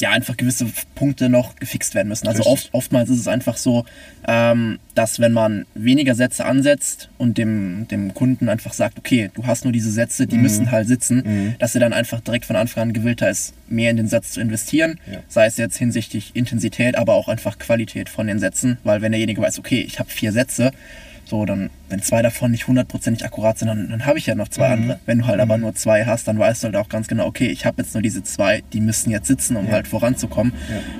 [0.00, 2.26] ja einfach gewisse Punkte noch gefixt werden müssen.
[2.28, 3.84] Also oft, oftmals ist es einfach so,
[4.26, 9.46] ähm, dass wenn man weniger Sätze ansetzt und dem, dem Kunden einfach sagt, okay, du
[9.46, 10.42] hast nur diese Sätze, die Mhm.
[10.42, 11.54] müssen halt sitzen, Mhm.
[11.58, 14.40] dass er dann einfach direkt von Anfang an gewillter ist, mehr in den Satz zu
[14.40, 15.18] investieren, Ja.
[15.28, 19.40] sei es jetzt hinsichtlich Intensität, aber auch einfach Qualität von den Sätzen, weil wenn derjenige
[19.40, 20.72] weiß, okay, ich habe vier Sätze,
[21.30, 24.48] so, dann, wenn zwei davon nicht hundertprozentig akkurat sind, dann, dann habe ich ja noch
[24.48, 24.72] zwei Mhm.
[24.82, 25.00] andere.
[25.06, 27.46] Wenn du halt aber nur zwei hast, dann weißt du halt auch ganz genau, okay,
[27.46, 29.72] ich habe jetzt nur diese zwei, die müssen jetzt sitzen, um Ja.
[29.72, 30.52] halt voranzukommen.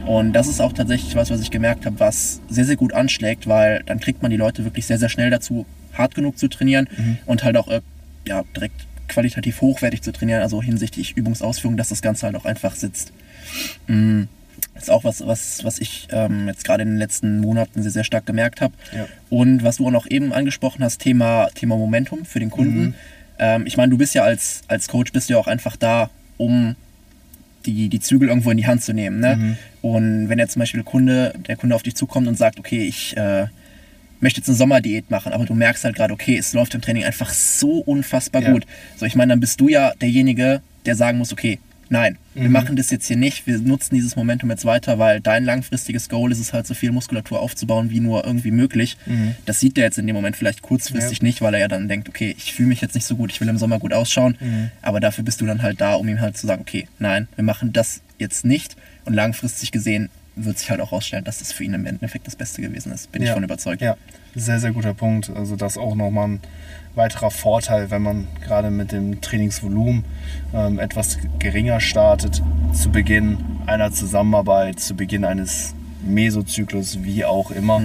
[0.07, 3.47] Und das ist auch tatsächlich was, was ich gemerkt habe, was sehr, sehr gut anschlägt,
[3.47, 6.89] weil dann kriegt man die Leute wirklich sehr, sehr schnell dazu, hart genug zu trainieren
[6.97, 7.19] Mhm.
[7.27, 7.81] und halt auch äh,
[8.27, 12.77] ja, direkt qualitativ hochwertig zu trainieren, also hinsichtlich Übungsausführung, dass das Ganze halt auch einfach
[12.77, 13.13] sitzt.
[13.89, 14.23] Mm,
[14.81, 17.93] Das ist auch was, was, was ich ähm, jetzt gerade in den letzten Monaten sehr,
[17.93, 18.73] sehr stark gemerkt habe.
[18.97, 19.07] Ja.
[19.29, 22.81] Und was du auch noch eben angesprochen hast, Thema, Thema Momentum für den Kunden.
[22.81, 22.95] Mhm.
[23.39, 26.09] Ähm, ich meine, du bist ja als, als Coach bist du ja auch einfach da,
[26.39, 26.77] um
[27.67, 29.21] die, die Zügel irgendwo in die Hand zu nehmen.
[29.21, 29.37] Ne?
[29.37, 29.57] Mhm.
[29.83, 32.83] Und wenn jetzt zum Beispiel der Kunde, der Kunde auf dich zukommt und sagt, okay,
[32.83, 33.49] ich äh,
[34.21, 37.05] möchte jetzt eine Sommerdiät machen, aber du merkst halt gerade, okay, es läuft im Training
[37.05, 38.53] einfach so unfassbar Ja.
[38.53, 38.67] gut.
[38.97, 41.59] So, ich meine, dann bist du ja derjenige, der sagen muss, okay,
[41.91, 42.53] nein, wir Mhm.
[42.53, 46.33] machen das jetzt hier nicht, wir nutzen dieses Momentum jetzt weiter, weil dein langfristiges Goal
[46.33, 48.97] ist es halt, so viel Muskulatur aufzubauen, wie nur irgendwie möglich.
[49.05, 49.35] Mhm.
[49.45, 52.09] Das sieht der jetzt in dem Moment vielleicht kurzfristig nicht, weil er ja dann denkt,
[52.09, 54.71] okay, ich fühle mich jetzt nicht so gut, ich will im Sommer gut ausschauen, Mhm.
[54.81, 57.45] aber dafür bist du dann halt da, um ihm halt zu sagen, okay, nein, wir
[57.45, 60.09] machen das jetzt nicht und langfristig gesehen
[60.45, 63.11] wird sich halt auch rausstellen, dass das für ihn im Endeffekt das Beste gewesen ist.
[63.13, 63.35] Bin ich Ja.
[63.35, 63.83] von überzeugt.
[63.83, 63.97] Ja,
[64.35, 65.31] sehr, sehr guter Punkt.
[65.35, 66.41] Also das auch nochmal ein
[66.95, 70.05] weiterer Vorteil, wenn man gerade mit dem Trainingsvolumen
[70.55, 77.83] ähm, etwas geringer startet, zu Beginn einer Zusammenarbeit, zu Beginn eines Mesozyklus, wie auch immer,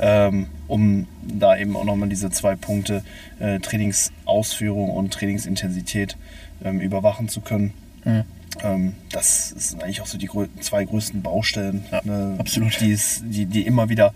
[0.00, 3.04] ähm, um da eben auch nochmal diese zwei Punkte
[3.38, 6.16] äh, Trainingsausführung und Trainingsintensität
[6.64, 7.72] ähm, überwachen zu können.
[8.04, 8.24] Mhm.
[8.62, 10.28] Ähm, das sind eigentlich auch so die
[10.60, 12.38] zwei größten Baustellen, Ja, ne.
[12.80, 14.12] Die, es, die, die immer wieder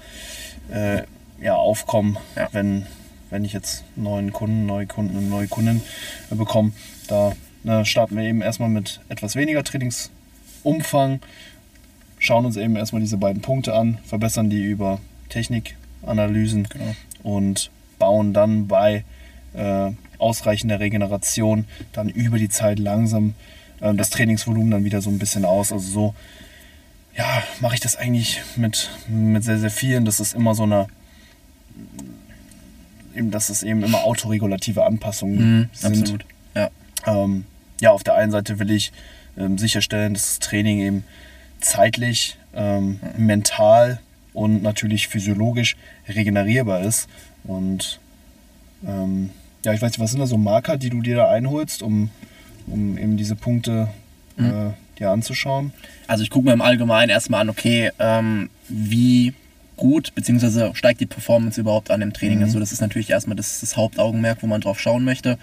[0.73, 1.03] äh,
[1.41, 2.49] ja, aufkommen, Ja.
[2.53, 2.87] wenn,
[3.31, 5.83] wenn ich jetzt neuen Kunden, neue Kunden und neue Kunden
[6.31, 6.73] äh, bekomme.
[7.09, 7.33] Da
[7.65, 11.21] ne, starten wir eben erstmal mit etwas weniger Trainingsumfang,
[12.19, 16.95] schauen uns eben erstmal diese beiden Punkte an, verbessern die über Technikanalysen Genau.
[17.23, 19.05] und bauen dann bei
[19.55, 25.19] äh, ausreichender Regeneration dann über die Zeit langsam äh, das Trainingsvolumen dann wieder so ein
[25.19, 25.73] bisschen aus.
[25.73, 26.15] Also so,
[27.17, 30.05] ja, mache ich das eigentlich mit, mit sehr, sehr vielen.
[30.05, 30.87] Das ist immer so eine,
[33.15, 36.01] eben, dass es eben immer autoregulative Anpassungen Mhm, sind.
[36.03, 36.25] absolut.
[36.55, 36.71] Ja.
[37.07, 37.45] Ähm,
[37.81, 38.93] ja, auf der einen Seite will ich
[39.39, 41.05] ähm, sicherstellen, dass das Training eben
[41.61, 44.01] zeitlich, ähm, mental
[44.33, 45.77] und natürlich physiologisch
[46.09, 47.09] regenerierbar ist.
[47.45, 48.01] Und
[48.87, 49.31] ähm,
[49.65, 52.11] ja, ich weiß nicht, was sind da so Marker, die du dir da einholst, um,
[52.67, 53.89] um eben diese Punkte
[54.39, 55.73] äh, dir anzuschauen?
[56.07, 59.35] Also ich gucke mir im Allgemeinen erstmal an, okay, ähm, wie
[59.77, 62.39] gut, beziehungsweise steigt die Performance überhaupt an dem Training.
[62.39, 62.45] Mhm.
[62.45, 65.39] Also das ist natürlich erstmal das, das Hauptaugenmerk, wo man drauf schauen möchte.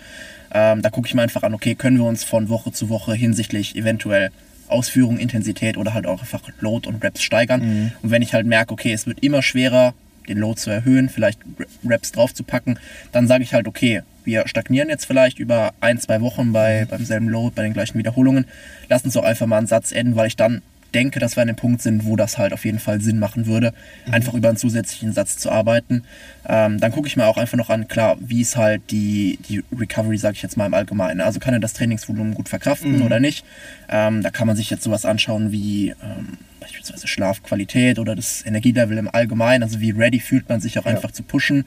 [0.53, 3.13] Ähm, da gucke ich mir einfach an, okay, können wir uns von Woche zu Woche
[3.13, 4.31] hinsichtlich eventuell
[4.67, 7.61] Ausführung, Intensität oder halt auch einfach Load und Reps steigern.
[7.61, 7.91] Mhm.
[8.01, 9.93] Und wenn ich halt merke, okay, es wird immer schwerer,
[10.27, 11.39] den Load zu erhöhen, vielleicht
[11.87, 12.79] Reps draufzupacken,
[13.11, 17.03] dann sage ich halt, okay, wir stagnieren jetzt vielleicht über ein, zwei Wochen bei, beim
[17.05, 18.45] selben Load, bei den gleichen Wiederholungen.
[18.89, 20.61] Lass uns doch einfach mal einen Satz enden, weil ich dann
[20.93, 23.45] denke, dass wir an dem Punkt sind, wo das halt auf jeden Fall Sinn machen
[23.45, 23.73] würde,
[24.11, 26.03] einfach über einen zusätzlichen Satz zu arbeiten.
[26.47, 29.63] Ähm, dann gucke ich mir auch einfach noch an, klar, wie ist halt die, die
[29.77, 31.21] Recovery, sage ich jetzt mal im Allgemeinen.
[31.21, 33.45] Also kann er das Trainingsvolumen gut verkraften oder nicht?
[33.89, 38.97] Ähm, da kann man sich jetzt sowas anschauen wie ähm, beispielsweise Schlafqualität oder das Energielevel
[38.97, 39.63] im Allgemeinen.
[39.63, 40.91] Also wie ready fühlt man sich auch Ja.
[40.91, 41.65] einfach zu pushen.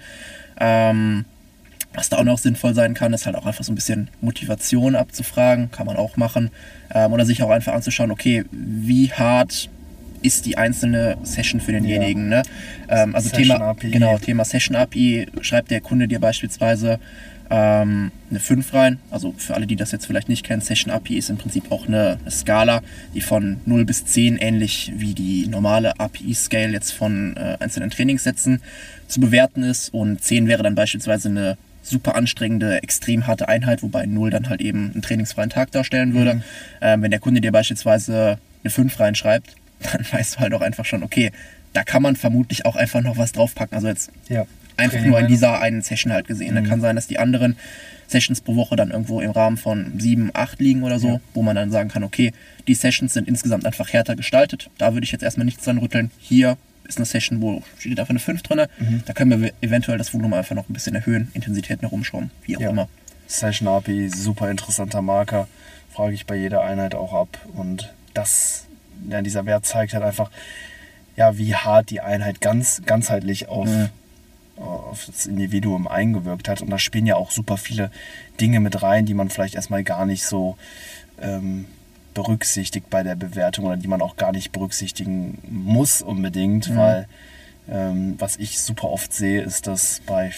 [0.59, 1.25] Ähm,
[1.97, 4.95] was da auch noch sinnvoll sein kann, ist halt auch einfach so ein bisschen Motivation
[4.95, 6.51] abzufragen, kann man auch machen.
[6.95, 9.71] Ähm, oder sich auch einfach anzuschauen, okay, wie hart
[10.23, 12.29] ist die einzelne Session für denjenigen.
[12.29, 12.43] Ne?
[12.89, 13.91] Ähm, also Session Thema, API.
[13.91, 16.99] genau, Thema Session API, schreibt der Kunde dir beispielsweise
[17.49, 18.99] ähm, eine 5 rein.
[19.11, 21.87] Also für alle, die das jetzt vielleicht nicht kennen, Session API ist im Prinzip auch
[21.87, 22.83] eine, eine Skala,
[23.15, 28.61] die von 0 bis 10 ähnlich wie die normale API-Scale jetzt von äh, einzelnen Trainingssätzen
[29.07, 29.95] zu bewerten ist.
[29.95, 34.61] Und 10 wäre dann beispielsweise eine super anstrengende, extrem harte Einheit, wobei 0 dann halt
[34.61, 36.43] eben einen trainingsfreien Tag darstellen würde.
[36.81, 39.55] Ähm, wenn der Kunde dir beispielsweise eine 5 reinschreibt,
[39.93, 41.31] dann weißt du halt auch einfach schon, okay,
[41.73, 43.75] da kann man vermutlich auch einfach noch was draufpacken.
[43.77, 44.47] Also jetzt Ja.
[44.77, 46.55] einfach Training nur in dieser einen Session halt gesehen.
[46.55, 47.57] Da kann sein, dass die anderen
[48.09, 51.21] Sessions pro Woche dann irgendwo im Rahmen von sieben, acht liegen oder so, Ja.
[51.35, 52.33] wo man dann sagen kann, okay,
[52.67, 54.71] die Sessions sind insgesamt einfach härter gestaltet.
[54.79, 56.11] Da würde ich jetzt erstmal nichts dran rütteln.
[56.19, 56.57] Hier
[56.89, 58.67] ist eine Session, wo steht einfach eine 5 drin.
[59.07, 62.57] Da können wir eventuell das Volumen einfach noch ein bisschen erhöhen, Intensität noch rumschrauben, wie
[62.57, 62.71] auch Ja.
[62.71, 62.89] immer.
[63.29, 65.49] Session API, super interessanter Marker,
[65.93, 67.39] frage ich bei jeder Einheit auch ab.
[67.55, 68.67] Und das,
[69.09, 70.31] ja, dieser Wert zeigt halt einfach,
[71.17, 73.89] ja, wie hart die Einheit ganz ganzheitlich auf, Mhm.
[74.57, 76.63] auf das Individuum eingewirkt hat.
[76.63, 77.91] Und da spielen ja auch super viele
[78.41, 80.57] Dinge mit rein, die man vielleicht erstmal gar nicht so
[81.21, 81.65] ähm,
[82.17, 86.77] berücksichtigt bei der Bewertung oder die man auch gar nicht berücksichtigen muss unbedingt, Mhm.
[86.77, 87.09] weil
[87.71, 90.33] ähm, was ich super oft sehe, ist, dass bei,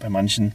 [0.00, 0.52] bei manchen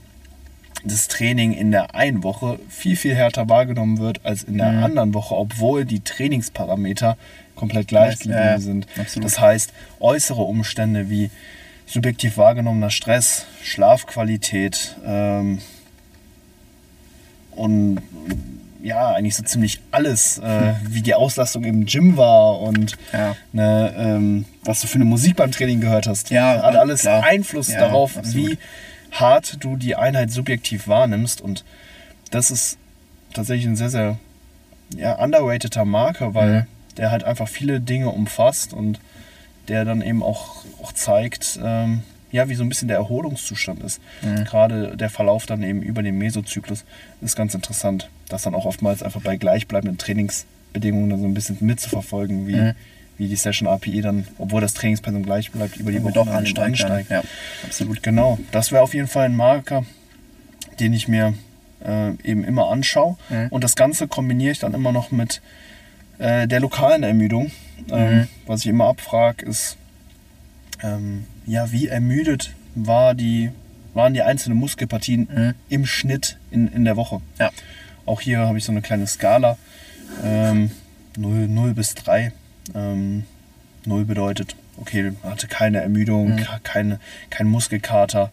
[0.83, 4.83] das Training in der einen Woche viel, viel härter wahrgenommen wird als in der Mhm.
[4.83, 7.17] anderen Woche, obwohl die Trainingsparameter
[7.55, 8.87] komplett gleich ja, sind.
[8.97, 9.25] Absolut.
[9.25, 11.29] Das heißt, äußere Umstände wie
[11.85, 15.59] subjektiv wahrgenommener Stress, Schlafqualität ähm,
[17.51, 17.99] und
[18.83, 23.35] ja, eigentlich so ziemlich alles, äh, wie die Auslastung im Gym war und Ja.
[23.53, 26.29] ne, ähm, was du für eine Musik beim Training gehört hast.
[26.31, 27.23] Ja, hat alles klar.
[27.23, 28.51] Einfluss Ja, darauf, absolut.
[28.51, 28.57] wie
[29.11, 31.63] hart du die Einheit subjektiv wahrnimmst und
[32.31, 32.77] das ist
[33.33, 34.17] tatsächlich ein sehr, sehr
[34.95, 36.67] ja, underrateder Marker, weil Mhm.
[36.97, 38.99] der halt einfach viele Dinge umfasst und
[39.67, 43.99] der dann eben auch, auch zeigt, ähm, ja, wie so ein bisschen der Erholungszustand ist.
[44.21, 44.43] Mhm.
[44.45, 46.85] Gerade der Verlauf dann eben über den Mesozyklus
[47.21, 51.57] ist ganz interessant, das dann auch oftmals einfach bei gleichbleibenden Trainingsbedingungen dann so ein bisschen
[51.59, 52.73] mitzuverfolgen, wie, Mhm.
[53.17, 56.27] wie die Session API dann, obwohl das Trainingspensum gleich bleibt, über die Und Woche doch
[56.27, 57.09] ansteigt.
[57.09, 57.21] Ja,
[57.65, 58.01] absolut.
[58.03, 59.85] Genau, das wäre auf jeden Fall ein Marker,
[60.79, 61.33] den ich mir
[61.85, 63.17] äh, eben immer anschaue.
[63.29, 63.47] Mhm.
[63.49, 65.41] Und das Ganze kombiniere ich dann immer noch mit
[66.19, 67.51] äh, der lokalen Ermüdung.
[67.91, 68.27] Ähm, Mhm.
[68.45, 69.75] Was ich immer abfrage, ist,
[70.83, 73.51] ähm, ja, wie ermüdet war die,
[73.93, 75.53] waren die einzelnen Muskelpartien Mhm.
[75.69, 77.21] im Schnitt in, in der Woche.
[77.39, 77.51] Ja.
[78.05, 79.57] Auch hier habe ich so eine kleine Skala.
[80.23, 80.71] Ähm,
[81.17, 82.31] 0, 0 bis 3.
[82.73, 83.23] Ähm,
[83.85, 86.37] 0 bedeutet, okay, hatte keine Ermüdung, Mhm.
[86.37, 88.31] ke- keine, kein Muskelkater,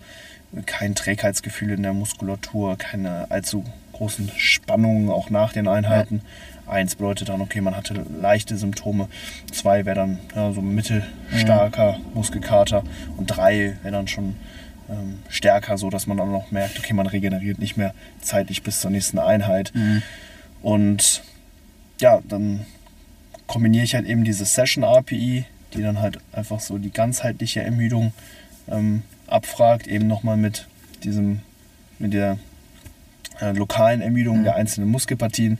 [0.67, 3.65] kein Trägheitsgefühl in der Muskulatur, keine allzu
[3.99, 6.23] großen Spannungen auch nach den Einheiten.
[6.67, 9.09] Eins bedeutet dann, okay, man hatte leichte Symptome.
[9.53, 12.85] Zwei wäre dann ja, so mittelstarker Muskelkater.
[13.17, 14.37] Und drei wäre dann schon
[14.89, 18.81] ähm, stärker, so dass man dann noch merkt, okay, man regeneriert nicht mehr zeitlich bis
[18.81, 19.73] zur nächsten Einheit.
[19.75, 20.03] Mhm.
[20.63, 21.23] Und
[22.01, 22.67] ja, dann
[23.47, 28.13] kombiniere ich halt eben diese Session API, die dann halt einfach so die ganzheitliche Ermüdung
[28.71, 30.67] ähm, abfragt, eben nochmal mit
[31.03, 31.41] diesem,
[31.99, 32.39] mit der
[33.41, 34.45] äh, lokalen Ermüdung Mhm.
[34.45, 35.59] der einzelnen Muskelpartien.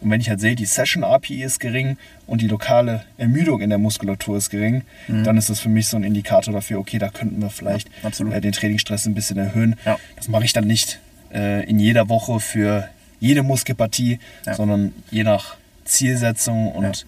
[0.00, 3.68] Und wenn ich halt sehe, die Session API ist gering und die lokale Ermüdung in
[3.70, 5.24] der Muskulatur ist gering, Mhm.
[5.24, 8.08] dann ist das für mich so ein Indikator dafür, okay, da könnten wir vielleicht Ja,
[8.32, 9.76] äh, den Trainingsstress ein bisschen erhöhen.
[9.84, 9.98] Ja.
[10.16, 11.00] Das mache ich dann nicht
[11.32, 12.88] äh, in jeder Woche für
[13.20, 14.54] jede Muskelpartie, Ja.
[14.54, 17.06] sondern je nach Zielsetzung und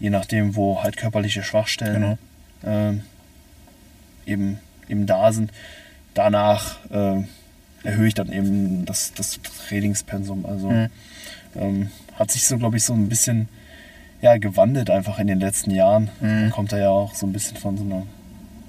[0.00, 2.18] je nachdem, wo halt körperliche Schwachstellen Genau.
[2.64, 3.02] ähm,
[4.26, 5.50] eben, eben da sind.
[6.14, 7.22] Danach äh,
[7.84, 10.44] erhöhe ich dann eben das, das Trainingspensum.
[10.46, 10.88] Also Mhm.
[11.56, 13.48] ähm, hat sich so, glaube ich, so ein bisschen
[14.22, 16.08] ja, gewandelt einfach in den letzten Jahren.
[16.20, 16.40] Mhm.
[16.42, 18.02] Man kommt da ja auch so ein bisschen von so einer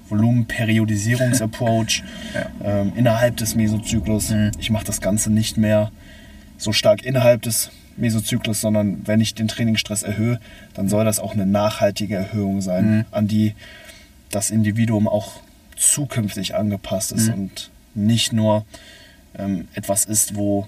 [0.08, 2.02] Volumenperiodisierungsapproach
[2.34, 2.50] Ja.
[2.80, 4.30] ähm, innerhalb des Mesozyklus.
[4.30, 4.50] Mhm.
[4.58, 5.90] Ich mache das Ganze nicht mehr
[6.58, 10.38] so stark innerhalb des Mesozyklus, sondern wenn ich den Trainingsstress erhöhe,
[10.74, 13.04] dann soll das auch eine nachhaltige Erhöhung sein, Mhm.
[13.10, 13.54] an die
[14.30, 15.40] das Individuum auch
[15.76, 17.34] zukünftig angepasst ist Mhm.
[17.34, 18.64] und nicht nur
[19.38, 20.66] ähm, etwas ist, wo,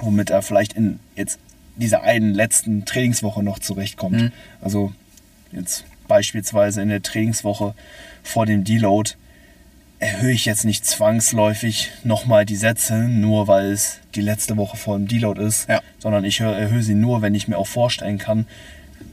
[0.00, 1.38] womit er vielleicht in jetzt
[1.76, 4.20] dieser einen letzten Trainingswoche noch zurechtkommt.
[4.20, 4.32] Mhm.
[4.60, 4.92] Also
[5.52, 7.74] jetzt beispielsweise in der Trainingswoche
[8.22, 9.12] vor dem Deload
[9.98, 14.96] erhöhe ich jetzt nicht zwangsläufig nochmal die Sätze, nur weil es die letzte Woche vor
[14.96, 15.80] dem Deload ist, Ja.
[15.98, 18.46] sondern ich hö- erhöhe sie nur, wenn ich mir auch vorstellen kann,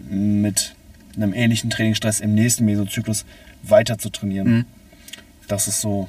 [0.10, 0.76] mit
[1.16, 3.26] einem ähnlichen Trainingsstress im nächsten Mesozyklus
[3.64, 4.48] weiter zu trainieren.
[4.50, 4.66] Mhm.
[5.48, 6.08] Das ist so,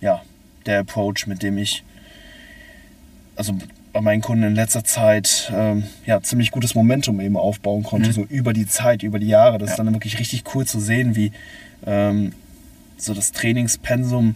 [0.00, 0.22] ja,
[0.66, 1.82] der Approach, mit dem ich,
[3.36, 3.54] also
[3.92, 8.12] bei meinen Kunden in letzter Zeit, ähm, ja, ziemlich gutes Momentum eben aufbauen konnte, Mhm.
[8.12, 9.58] so über die Zeit, über die Jahre.
[9.58, 9.72] Das Ja.
[9.74, 11.32] ist dann wirklich richtig cool zu sehen, wie
[11.86, 12.32] ähm,
[12.98, 14.34] so das Trainingspensum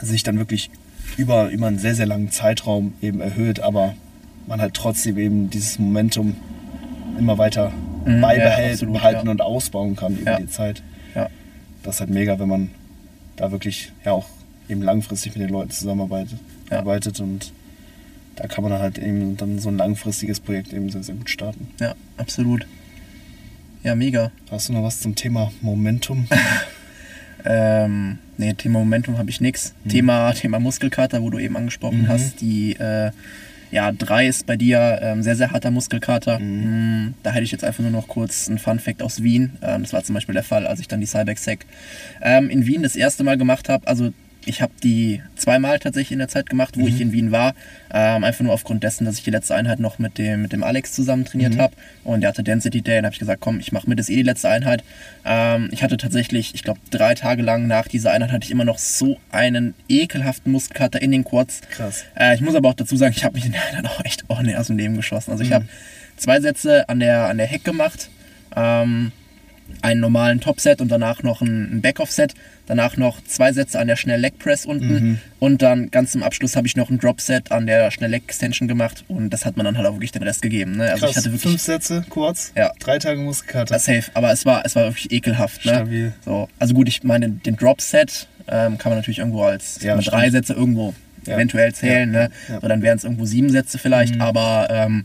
[0.00, 0.70] sich dann wirklich
[1.16, 3.94] über, über einen sehr, sehr langen Zeitraum eben erhöht, aber
[4.46, 6.36] man halt trotzdem eben dieses Momentum
[7.18, 7.72] immer weiter
[8.04, 9.30] Mhm, ja, beibehält, absolut, behalten ja.
[9.32, 10.38] und ausbauen kann über Ja.
[10.38, 10.82] die Zeit.
[11.14, 11.28] Ja.
[11.82, 12.70] Das ist halt mega, wenn man
[13.36, 14.26] da wirklich ja auch
[14.68, 16.38] eben langfristig mit den Leuten zusammenarbeitet
[16.70, 16.78] Ja.
[16.78, 17.52] arbeitet und
[18.36, 21.30] da kann man dann halt eben dann so ein langfristiges Projekt eben sehr, sehr gut
[21.30, 21.68] starten.
[21.80, 22.66] Ja, absolut.
[23.84, 24.32] Ja, mega.
[24.50, 26.26] Hast du noch was zum Thema Momentum?
[27.46, 29.74] Ähm, nee, Thema Momentum habe ich nix.
[29.88, 32.08] Thema, Thema Muskelkater, wo du eben angesprochen Mhm.
[32.08, 32.40] hast.
[32.40, 33.10] Die, äh,
[33.70, 36.38] ja, 3 ist bei dir ähm, sehr, sehr harter Muskelkater.
[36.38, 37.06] Mhm.
[37.08, 39.58] Mm, Da hätte ich jetzt einfach nur noch kurz einen Fun-Fact aus Wien.
[39.62, 41.66] Ähm, das war zum Beispiel der Fall, als ich dann die Cybex-Sec
[42.22, 43.86] ähm, in Wien das erste Mal gemacht habe.
[43.86, 44.12] Also
[44.46, 46.86] ich habe die zweimal tatsächlich in der Zeit gemacht, wo Mhm.
[46.88, 47.54] ich in Wien war.
[47.92, 50.62] Ähm, einfach nur aufgrund dessen, dass ich die letzte Einheit noch mit dem, mit dem
[50.62, 51.60] Alex zusammen trainiert Mhm.
[51.60, 51.74] habe.
[52.04, 52.98] Und der hatte Density Day.
[52.98, 54.82] Und habe ich gesagt, komm, ich mache mit, das ist eh die letzte Einheit.
[55.24, 58.64] Ähm, ich hatte tatsächlich, ich glaube, drei Tage lang nach dieser Einheit hatte ich immer
[58.64, 61.60] noch so einen ekelhaften Muskelkater in den Quads.
[61.70, 62.04] Krass.
[62.18, 64.24] Äh, ich muss aber auch dazu sagen, ich habe mich in der Einheit auch echt
[64.28, 65.30] ordentlich aus dem Leben geschossen.
[65.30, 65.54] Also ich Mhm.
[65.54, 65.64] habe
[66.16, 68.08] zwei Sätze an der, an der Heck gemacht.
[68.56, 69.12] Ähm,
[69.82, 72.34] einen normalen Top-Set und danach noch ein, Back-Off-Set.
[72.66, 74.94] Danach noch zwei Sätze an der Schnell-Leg-Press unten.
[74.94, 75.18] Mhm.
[75.38, 79.04] Und dann ganz zum Abschluss habe ich noch ein Drop-Set an der Schnell-Leg-Extension gemacht.
[79.08, 80.76] Und das hat man dann halt auch wirklich den Rest gegeben.
[80.76, 80.84] Ne?
[80.84, 81.16] Also ich Krass.
[81.16, 82.52] hatte wirklich Fünf Sätze, kurz.
[82.56, 82.72] Ja.
[82.78, 83.74] Drei Tage Muskelkater.
[83.74, 85.64] das safe, aber es war, es war wirklich ekelhaft.
[85.66, 85.72] Ne?
[85.74, 86.12] Stabil.
[86.24, 90.02] So, also gut, ich meine, den Drop-Set ähm, kann man natürlich irgendwo als Ja, drei
[90.28, 90.32] stimmt.
[90.32, 90.94] Sätze irgendwo
[91.26, 91.34] Ja.
[91.36, 92.10] eventuell zählen.
[92.10, 92.30] Ne?
[92.48, 94.20] So, dann wären es irgendwo sieben Sätze vielleicht, Mhm.
[94.22, 95.04] aber ähm,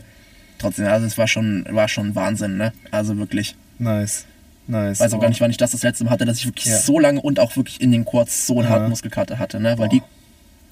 [0.58, 2.56] trotzdem, also es war schon, war schon Wahnsinn.
[2.56, 2.72] Ne?
[2.90, 3.56] Also wirklich.
[3.78, 4.26] Nice.
[4.70, 5.00] Nice.
[5.00, 5.20] weiß auch Oh.
[5.20, 6.76] gar nicht, wann ich das das letzte Mal hatte, dass ich wirklich Ja.
[6.78, 8.70] so lange und auch wirklich in den Quads so einen Ja.
[8.70, 9.76] harten Muskelkater hatte, ne?
[9.78, 9.90] Weil Oh.
[9.90, 10.02] die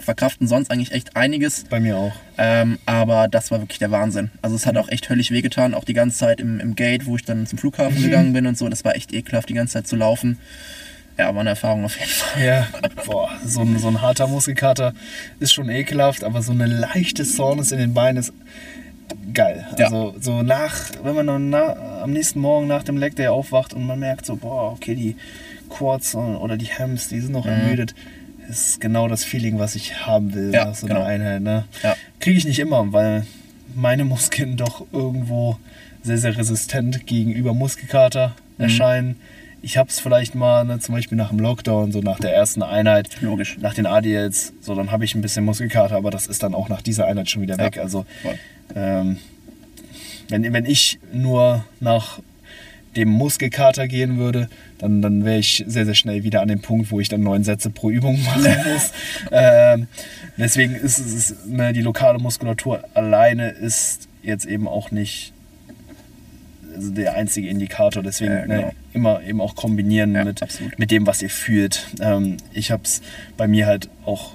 [0.01, 1.64] verkraften sonst eigentlich echt einiges.
[1.68, 2.12] Bei mir auch.
[2.38, 4.30] Ähm, aber das war wirklich der Wahnsinn.
[4.42, 7.16] Also es hat auch echt höllisch wehgetan, auch die ganze Zeit im, im Gate, wo
[7.16, 8.68] ich dann zum Flughafen gegangen bin und so.
[8.68, 10.38] Das war echt ekelhaft, die ganze Zeit zu laufen.
[11.18, 12.44] Ja, war eine Erfahrung auf jeden Fall.
[12.44, 12.68] Ja,
[13.05, 14.92] boah, so ein, so ein harter Muskelkater
[15.40, 18.32] ist schon ekelhaft, aber so eine leichte Soreness in den Beinen ist
[19.34, 19.66] geil.
[19.78, 19.86] Ja.
[19.86, 23.74] Also so nach, wenn man dann na, am nächsten Morgen nach dem Leg Day aufwacht
[23.74, 25.16] und man merkt so, boah, okay, die
[25.70, 27.94] Quads oder die Hams, die sind noch ermüdet,
[28.48, 31.00] ist genau das Feeling, was ich haben will Ja, nach so genau.
[31.02, 31.42] einer Einheit.
[31.42, 31.64] Ne?
[31.82, 31.94] Ja.
[32.20, 33.26] Kriege ich nicht immer, weil
[33.74, 35.59] meine Muskeln doch irgendwo
[36.02, 38.64] sehr, sehr resistent gegenüber Muskelkater Mhm.
[38.64, 39.16] erscheinen.
[39.68, 42.62] Ich habe es vielleicht mal, ne, zum Beispiel nach dem Lockdown, so nach der ersten
[42.62, 43.58] Einheit, Logisch.
[43.60, 46.70] nach den ADLs, so dann habe ich ein bisschen Muskelkater, aber das ist dann auch
[46.70, 47.76] nach dieser Einheit schon wieder Ja, weg.
[47.76, 48.06] Also
[48.74, 49.18] ähm,
[50.30, 52.18] wenn, wenn ich nur nach
[52.96, 54.48] dem Muskelkater gehen würde,
[54.78, 57.44] dann, dann wäre ich sehr, sehr schnell wieder an dem Punkt, wo ich dann neun
[57.44, 58.92] Sätze pro Übung machen muss.
[59.30, 59.86] ähm,
[60.38, 65.34] deswegen ist es, ne, die lokale Muskulatur alleine ist jetzt eben auch nicht
[66.79, 68.03] also der einzige Indikator.
[68.03, 68.55] Deswegen Ja, genau.
[68.55, 70.79] ne, immer eben auch kombinieren Ja, mit, absolut.
[70.79, 71.87] mit dem, was ihr fühlt.
[72.01, 73.03] Ähm, ich habe es
[73.37, 74.33] bei mir halt auch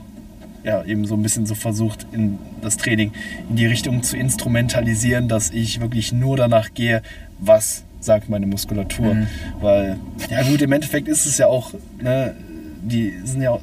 [0.64, 3.12] ja, eben so ein bisschen so versucht, in das Training
[3.50, 7.02] in die Richtung zu instrumentalisieren, dass ich wirklich nur danach gehe,
[7.40, 9.14] was sagt meine Muskulatur.
[9.14, 9.28] Mhm.
[9.62, 9.98] Weil,
[10.30, 12.36] ja gut, im Endeffekt ist es ja auch, ne,
[12.82, 13.58] die sind ja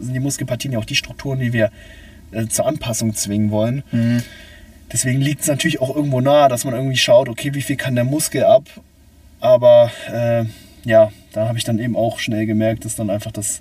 [0.00, 1.70] sind die Muskelpartien ja auch die Strukturen, die wir
[2.30, 3.82] äh, zur Anpassung zwingen wollen.
[3.90, 4.22] Mhm.
[4.92, 7.94] Deswegen liegt es natürlich auch irgendwo nahe, dass man irgendwie schaut, okay, wie viel kann
[7.94, 8.64] der Muskel ab?
[9.40, 10.44] Aber äh,
[10.84, 13.60] ja, da habe ich dann eben auch schnell gemerkt, dass dann einfach das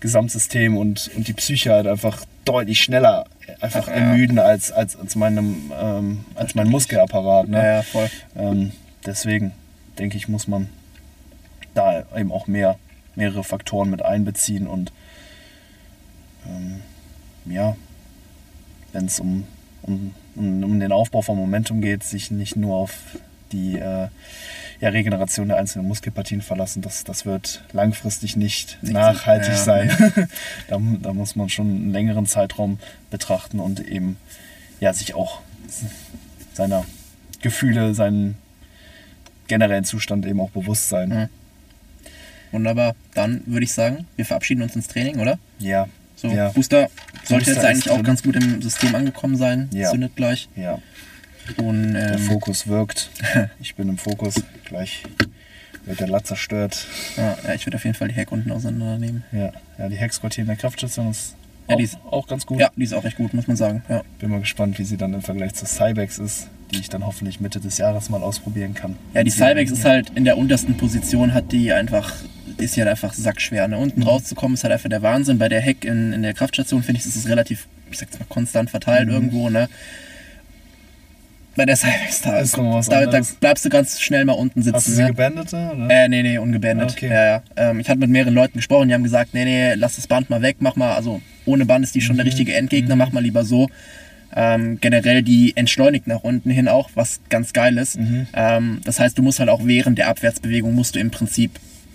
[0.00, 3.26] Gesamtsystem und, und die Psyche halt einfach deutlich schneller
[3.60, 3.94] einfach Ach, ja.
[3.94, 7.48] ermüden als, als, als, meinem, ähm, als mein Muskelapparat.
[7.48, 7.58] Ne?
[7.58, 8.10] Ja, ja, voll.
[8.36, 8.72] Ähm,
[9.04, 9.52] deswegen
[9.98, 10.68] denke ich, muss man
[11.74, 12.78] da eben auch mehr,
[13.14, 14.92] mehrere Faktoren mit einbeziehen und
[16.46, 16.80] ähm,
[17.46, 17.76] ja,
[18.92, 19.44] wenn es um,
[19.82, 22.94] um, um, um den Aufbau von Momentum geht, sich nicht nur auf
[23.52, 24.08] die äh,
[24.80, 26.82] ja, Regeneration der einzelnen Muskelpartien verlassen.
[26.82, 30.28] Das, das wird langfristig nicht Nicht nachhaltig ja, sein.
[30.68, 32.78] da, da muss man schon einen längeren Zeitraum
[33.10, 34.16] betrachten und eben
[34.80, 35.40] ja, sich auch
[36.54, 36.84] seiner
[37.40, 38.36] Gefühle, seinen
[39.48, 41.08] generellen Zustand eben auch bewusst sein.
[41.08, 41.28] Mhm.
[42.52, 42.94] Wunderbar.
[43.14, 45.38] Dann würde ich sagen, wir verabschieden uns ins Training, oder?
[45.58, 45.88] Ja,
[46.20, 46.88] So, ja, Booster
[47.24, 48.04] sollte Booster jetzt eigentlich auch drin.
[48.04, 49.68] ganz gut im System angekommen sein.
[49.72, 49.90] Ja.
[49.90, 50.48] Zündet gleich.
[50.56, 50.78] ja.
[51.56, 53.08] Und Der ähm, Fokus wirkt.
[53.60, 54.34] Ich bin im Fokus.
[54.66, 55.02] Gleich
[55.86, 56.86] wird der Lat zerstört.
[57.16, 59.24] ja, ja, ich würde auf jeden Fall die Heck unten auseinandernehmen.
[59.32, 61.34] Ja, ja die Hexquartier in der Kraftstation ist,
[61.68, 62.60] Ja, auch, die ist- auch ganz gut.
[62.60, 63.82] Ja, die ist auch recht gut, muss man sagen.
[63.88, 64.02] Ja.
[64.18, 67.40] Bin mal gespannt, wie sie dann im Vergleich zur Cybex ist, die ich dann hoffentlich
[67.40, 68.96] Mitte des Jahres mal ausprobieren kann.
[69.14, 72.12] Ja, die Cybex ist halt in der untersten Position, hat die einfach,
[72.60, 73.68] ist ja einfach sackschwer.
[73.68, 73.78] Ne?
[73.78, 75.38] Unten rauszukommen ist halt einfach der Wahnsinn.
[75.38, 78.26] Bei der Heck in, in der Kraftstation finde ich, ist es relativ, ich sag's mal,
[78.28, 79.14] konstant verteilt Mhm.
[79.14, 79.50] irgendwo.
[79.50, 79.68] Ne?
[81.56, 84.76] Bei der Cybex, da, Ist da, da bleibst du ganz schnell mal unten sitzen.
[84.76, 85.08] Hast du sie ne?
[85.08, 85.56] gebändete?
[85.74, 85.88] Oder?
[85.90, 86.92] Äh, nee, nee, ungebändet.
[86.92, 87.08] Okay.
[87.08, 87.42] Ja, ja.
[87.56, 90.30] Ähm, ich hatte mit mehreren Leuten gesprochen, die haben gesagt, nee, nee, lass das Band
[90.30, 92.28] mal weg, mach mal, also ohne Band ist die schon der Mhm.
[92.30, 93.68] richtige Endgegner, mach mal lieber so.
[94.36, 97.98] Ähm, generell die entschleunigt nach unten hin auch, was ganz geil ist.
[97.98, 98.28] Mhm.
[98.34, 101.50] Ähm, das heißt, du musst halt auch während der Abwärtsbewegung musst du im Prinzip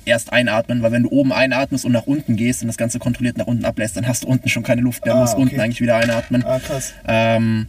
[0.05, 3.37] erst einatmen, weil wenn du oben einatmest und nach unten gehst und das Ganze kontrolliert
[3.37, 5.41] nach unten ablässt, dann hast du unten schon keine Luft mehr, Ah, musst okay.
[5.43, 6.43] unten eigentlich wieder einatmen.
[6.45, 6.93] Ah, krass.
[7.07, 7.67] Ähm,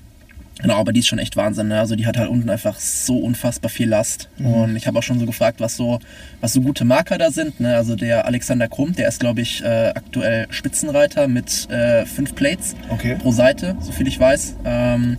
[0.61, 1.68] genau, aber die ist schon echt Wahnsinn.
[1.68, 1.78] Ne?
[1.78, 4.28] Also die hat halt unten einfach so unfassbar viel Last.
[4.39, 4.47] Mhm.
[4.47, 5.99] Und ich habe auch schon so gefragt, was so,
[6.41, 7.61] was so gute Marker da sind.
[7.61, 7.76] Ne?
[7.76, 12.74] Also der Alexander Krumm, der ist, glaube ich, äh, aktuell Spitzenreiter mit äh, fünf Plates
[12.91, 13.16] Okay.
[13.16, 14.57] pro Seite, soviel ich weiß.
[14.64, 15.18] Ähm,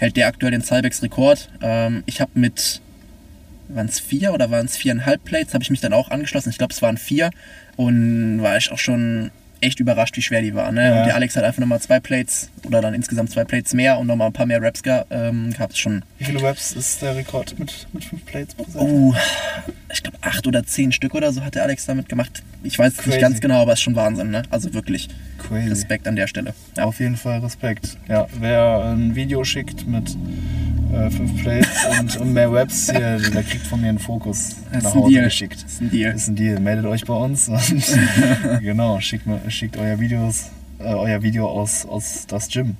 [0.00, 1.48] hält der aktuell den Cybex-Rekord.
[1.62, 2.80] Ähm, ich habe mit,
[3.74, 6.50] waren es vier oder waren es viereinhalb Plates, habe ich mich dann auch angeschlossen.
[6.50, 7.30] Ich glaube, es waren vier.
[7.76, 10.74] Und war ich auch schon echt überrascht, wie schwer die waren.
[10.74, 10.84] Ne?
[10.84, 10.98] Ja.
[10.98, 14.06] Und der Alex hat einfach nochmal zwei Plates oder dann insgesamt zwei Plates mehr und
[14.06, 15.76] nochmal ein paar mehr Raps ähm, gehabt.
[15.76, 19.14] Schon, Wie viele Reps ist der Rekord mit, mit fünf Plates oh,
[19.92, 22.42] ich glaube, acht oder zehn Stück oder so hat der Alex damit gemacht.
[22.62, 23.10] Ich weiß es Crazy.
[23.10, 24.30] nicht ganz genau, aber es ist schon Wahnsinn.
[24.30, 24.42] Ne?
[24.50, 25.08] Also wirklich
[25.38, 25.68] Crazy.
[25.68, 26.54] Respekt an der Stelle.
[26.76, 26.84] Ja.
[26.84, 27.96] Auf jeden Fall Respekt.
[28.08, 30.16] Ja, wer ein Video schickt mit
[30.92, 31.68] äh, fünf Plates
[31.98, 35.24] und, und mehr Webs hier, der kriegt von mir einen Fokus Das nach Hause Deal.
[35.24, 35.62] geschickt.
[35.62, 36.14] Das ist ein Deal.
[36.14, 36.60] Ist ein Deal.
[36.60, 37.60] Meldet euch bei uns und
[38.60, 42.76] genau, schickt, schickt euer Videos, äh, euer Video aus, aus das Gym.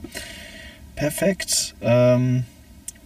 [0.97, 1.75] Perfekt.
[1.81, 2.45] Ähm,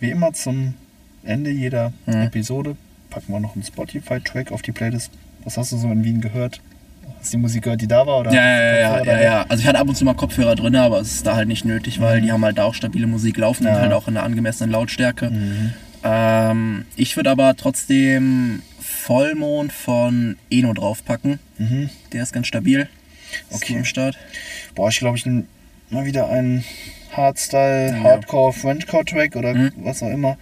[0.01, 0.75] wie immer zum
[1.23, 2.15] Ende jeder Mhm.
[2.23, 2.77] Episode
[3.11, 5.11] packen wir noch einen Spotify-Track auf die Playlist.
[5.45, 6.61] Was hast du so in Wien gehört?
[7.21, 8.21] Hast du die Musik gehört, die da war?
[8.21, 9.47] Oder Ja, ja, ja, Kopfhörer ja, ja.
[9.49, 11.65] Also ich hatte ab und zu mal Kopfhörer drin, aber es ist da halt nicht
[11.65, 13.69] nötig, weil die haben halt da auch stabile Musik laufen Mhm.
[13.69, 13.75] Ja.
[13.77, 15.31] und halt auch in einer angemessenen Lautstärke.
[15.31, 15.73] Mhm.
[16.03, 21.39] Ähm, ich würde aber trotzdem Vollmond von Eno draufpacken.
[21.59, 21.91] Mhm.
[22.13, 22.89] Der ist ganz stabil.
[23.51, 23.73] Okay.
[23.75, 24.17] im Start.
[24.75, 25.45] Boah, ich glaube, ich nehme
[25.91, 26.65] mal wieder einen
[27.13, 28.01] Hardstyle.
[28.03, 29.73] Hardcore, Frenchcore-Track oder Mhm.
[29.79, 30.37] was auch immer.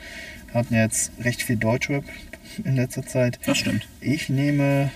[0.52, 2.04] Hatten jetzt recht viel Deutschrap
[2.64, 3.38] in letzter Zeit.
[3.46, 3.86] Das stimmt.
[4.00, 4.90] Ich nehme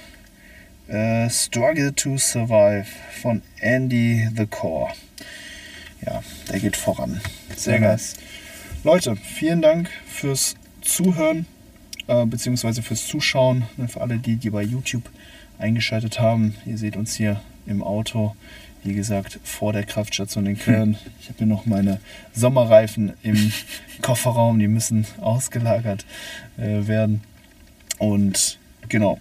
[0.89, 2.87] äh, Struggle to Survive
[3.23, 4.93] von Andy the Core.
[6.05, 7.21] Ja, der geht voran.
[7.49, 8.15] Sehr Sehr nice.
[8.85, 11.47] Leute, vielen Dank fürs Zuhören,
[12.07, 13.65] äh, beziehungsweise fürs Zuschauen.
[13.77, 15.09] Ne, Für alle die, die bei YouTube
[15.59, 16.55] eingeschaltet haben.
[16.65, 18.37] Ihr seht uns hier im Auto,
[18.85, 20.97] wie gesagt, vor der Kraftstation in Köln.
[21.21, 22.01] Ich habe hier noch meine
[22.33, 23.53] Sommerreifen im
[24.03, 26.07] Kofferraum, die müssen ausgelagert
[26.59, 27.23] äh, werden.
[27.99, 28.59] Und
[28.89, 29.19] genau,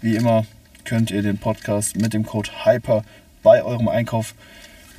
[0.00, 0.46] wie immer
[0.84, 3.04] könnt ihr den Podcast mit dem Code HYPER
[3.42, 4.34] bei eurem Einkauf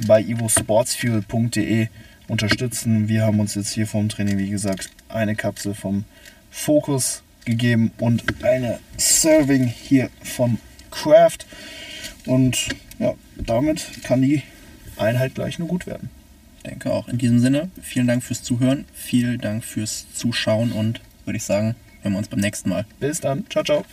[0.07, 1.87] bei ivosportsfuel.de
[2.27, 3.07] unterstützen.
[3.07, 6.05] Wir haben uns jetzt hier vom Training, wie gesagt, eine Kapsel vom
[6.51, 10.57] Focus gegeben und eine Serving hier vom
[10.91, 11.39] Craft.
[12.25, 12.69] Und
[12.99, 14.43] ja, damit kann die
[14.97, 16.09] Einheit gleich nur gut werden.
[16.65, 17.07] Denke auch.
[17.07, 21.75] In diesem Sinne, vielen Dank fürs Zuhören, vielen Dank fürs Zuschauen und würde ich sagen,
[22.01, 22.85] hören wir uns beim nächsten Mal.
[22.99, 23.45] Bis dann.
[23.49, 23.85] Ciao, ciao.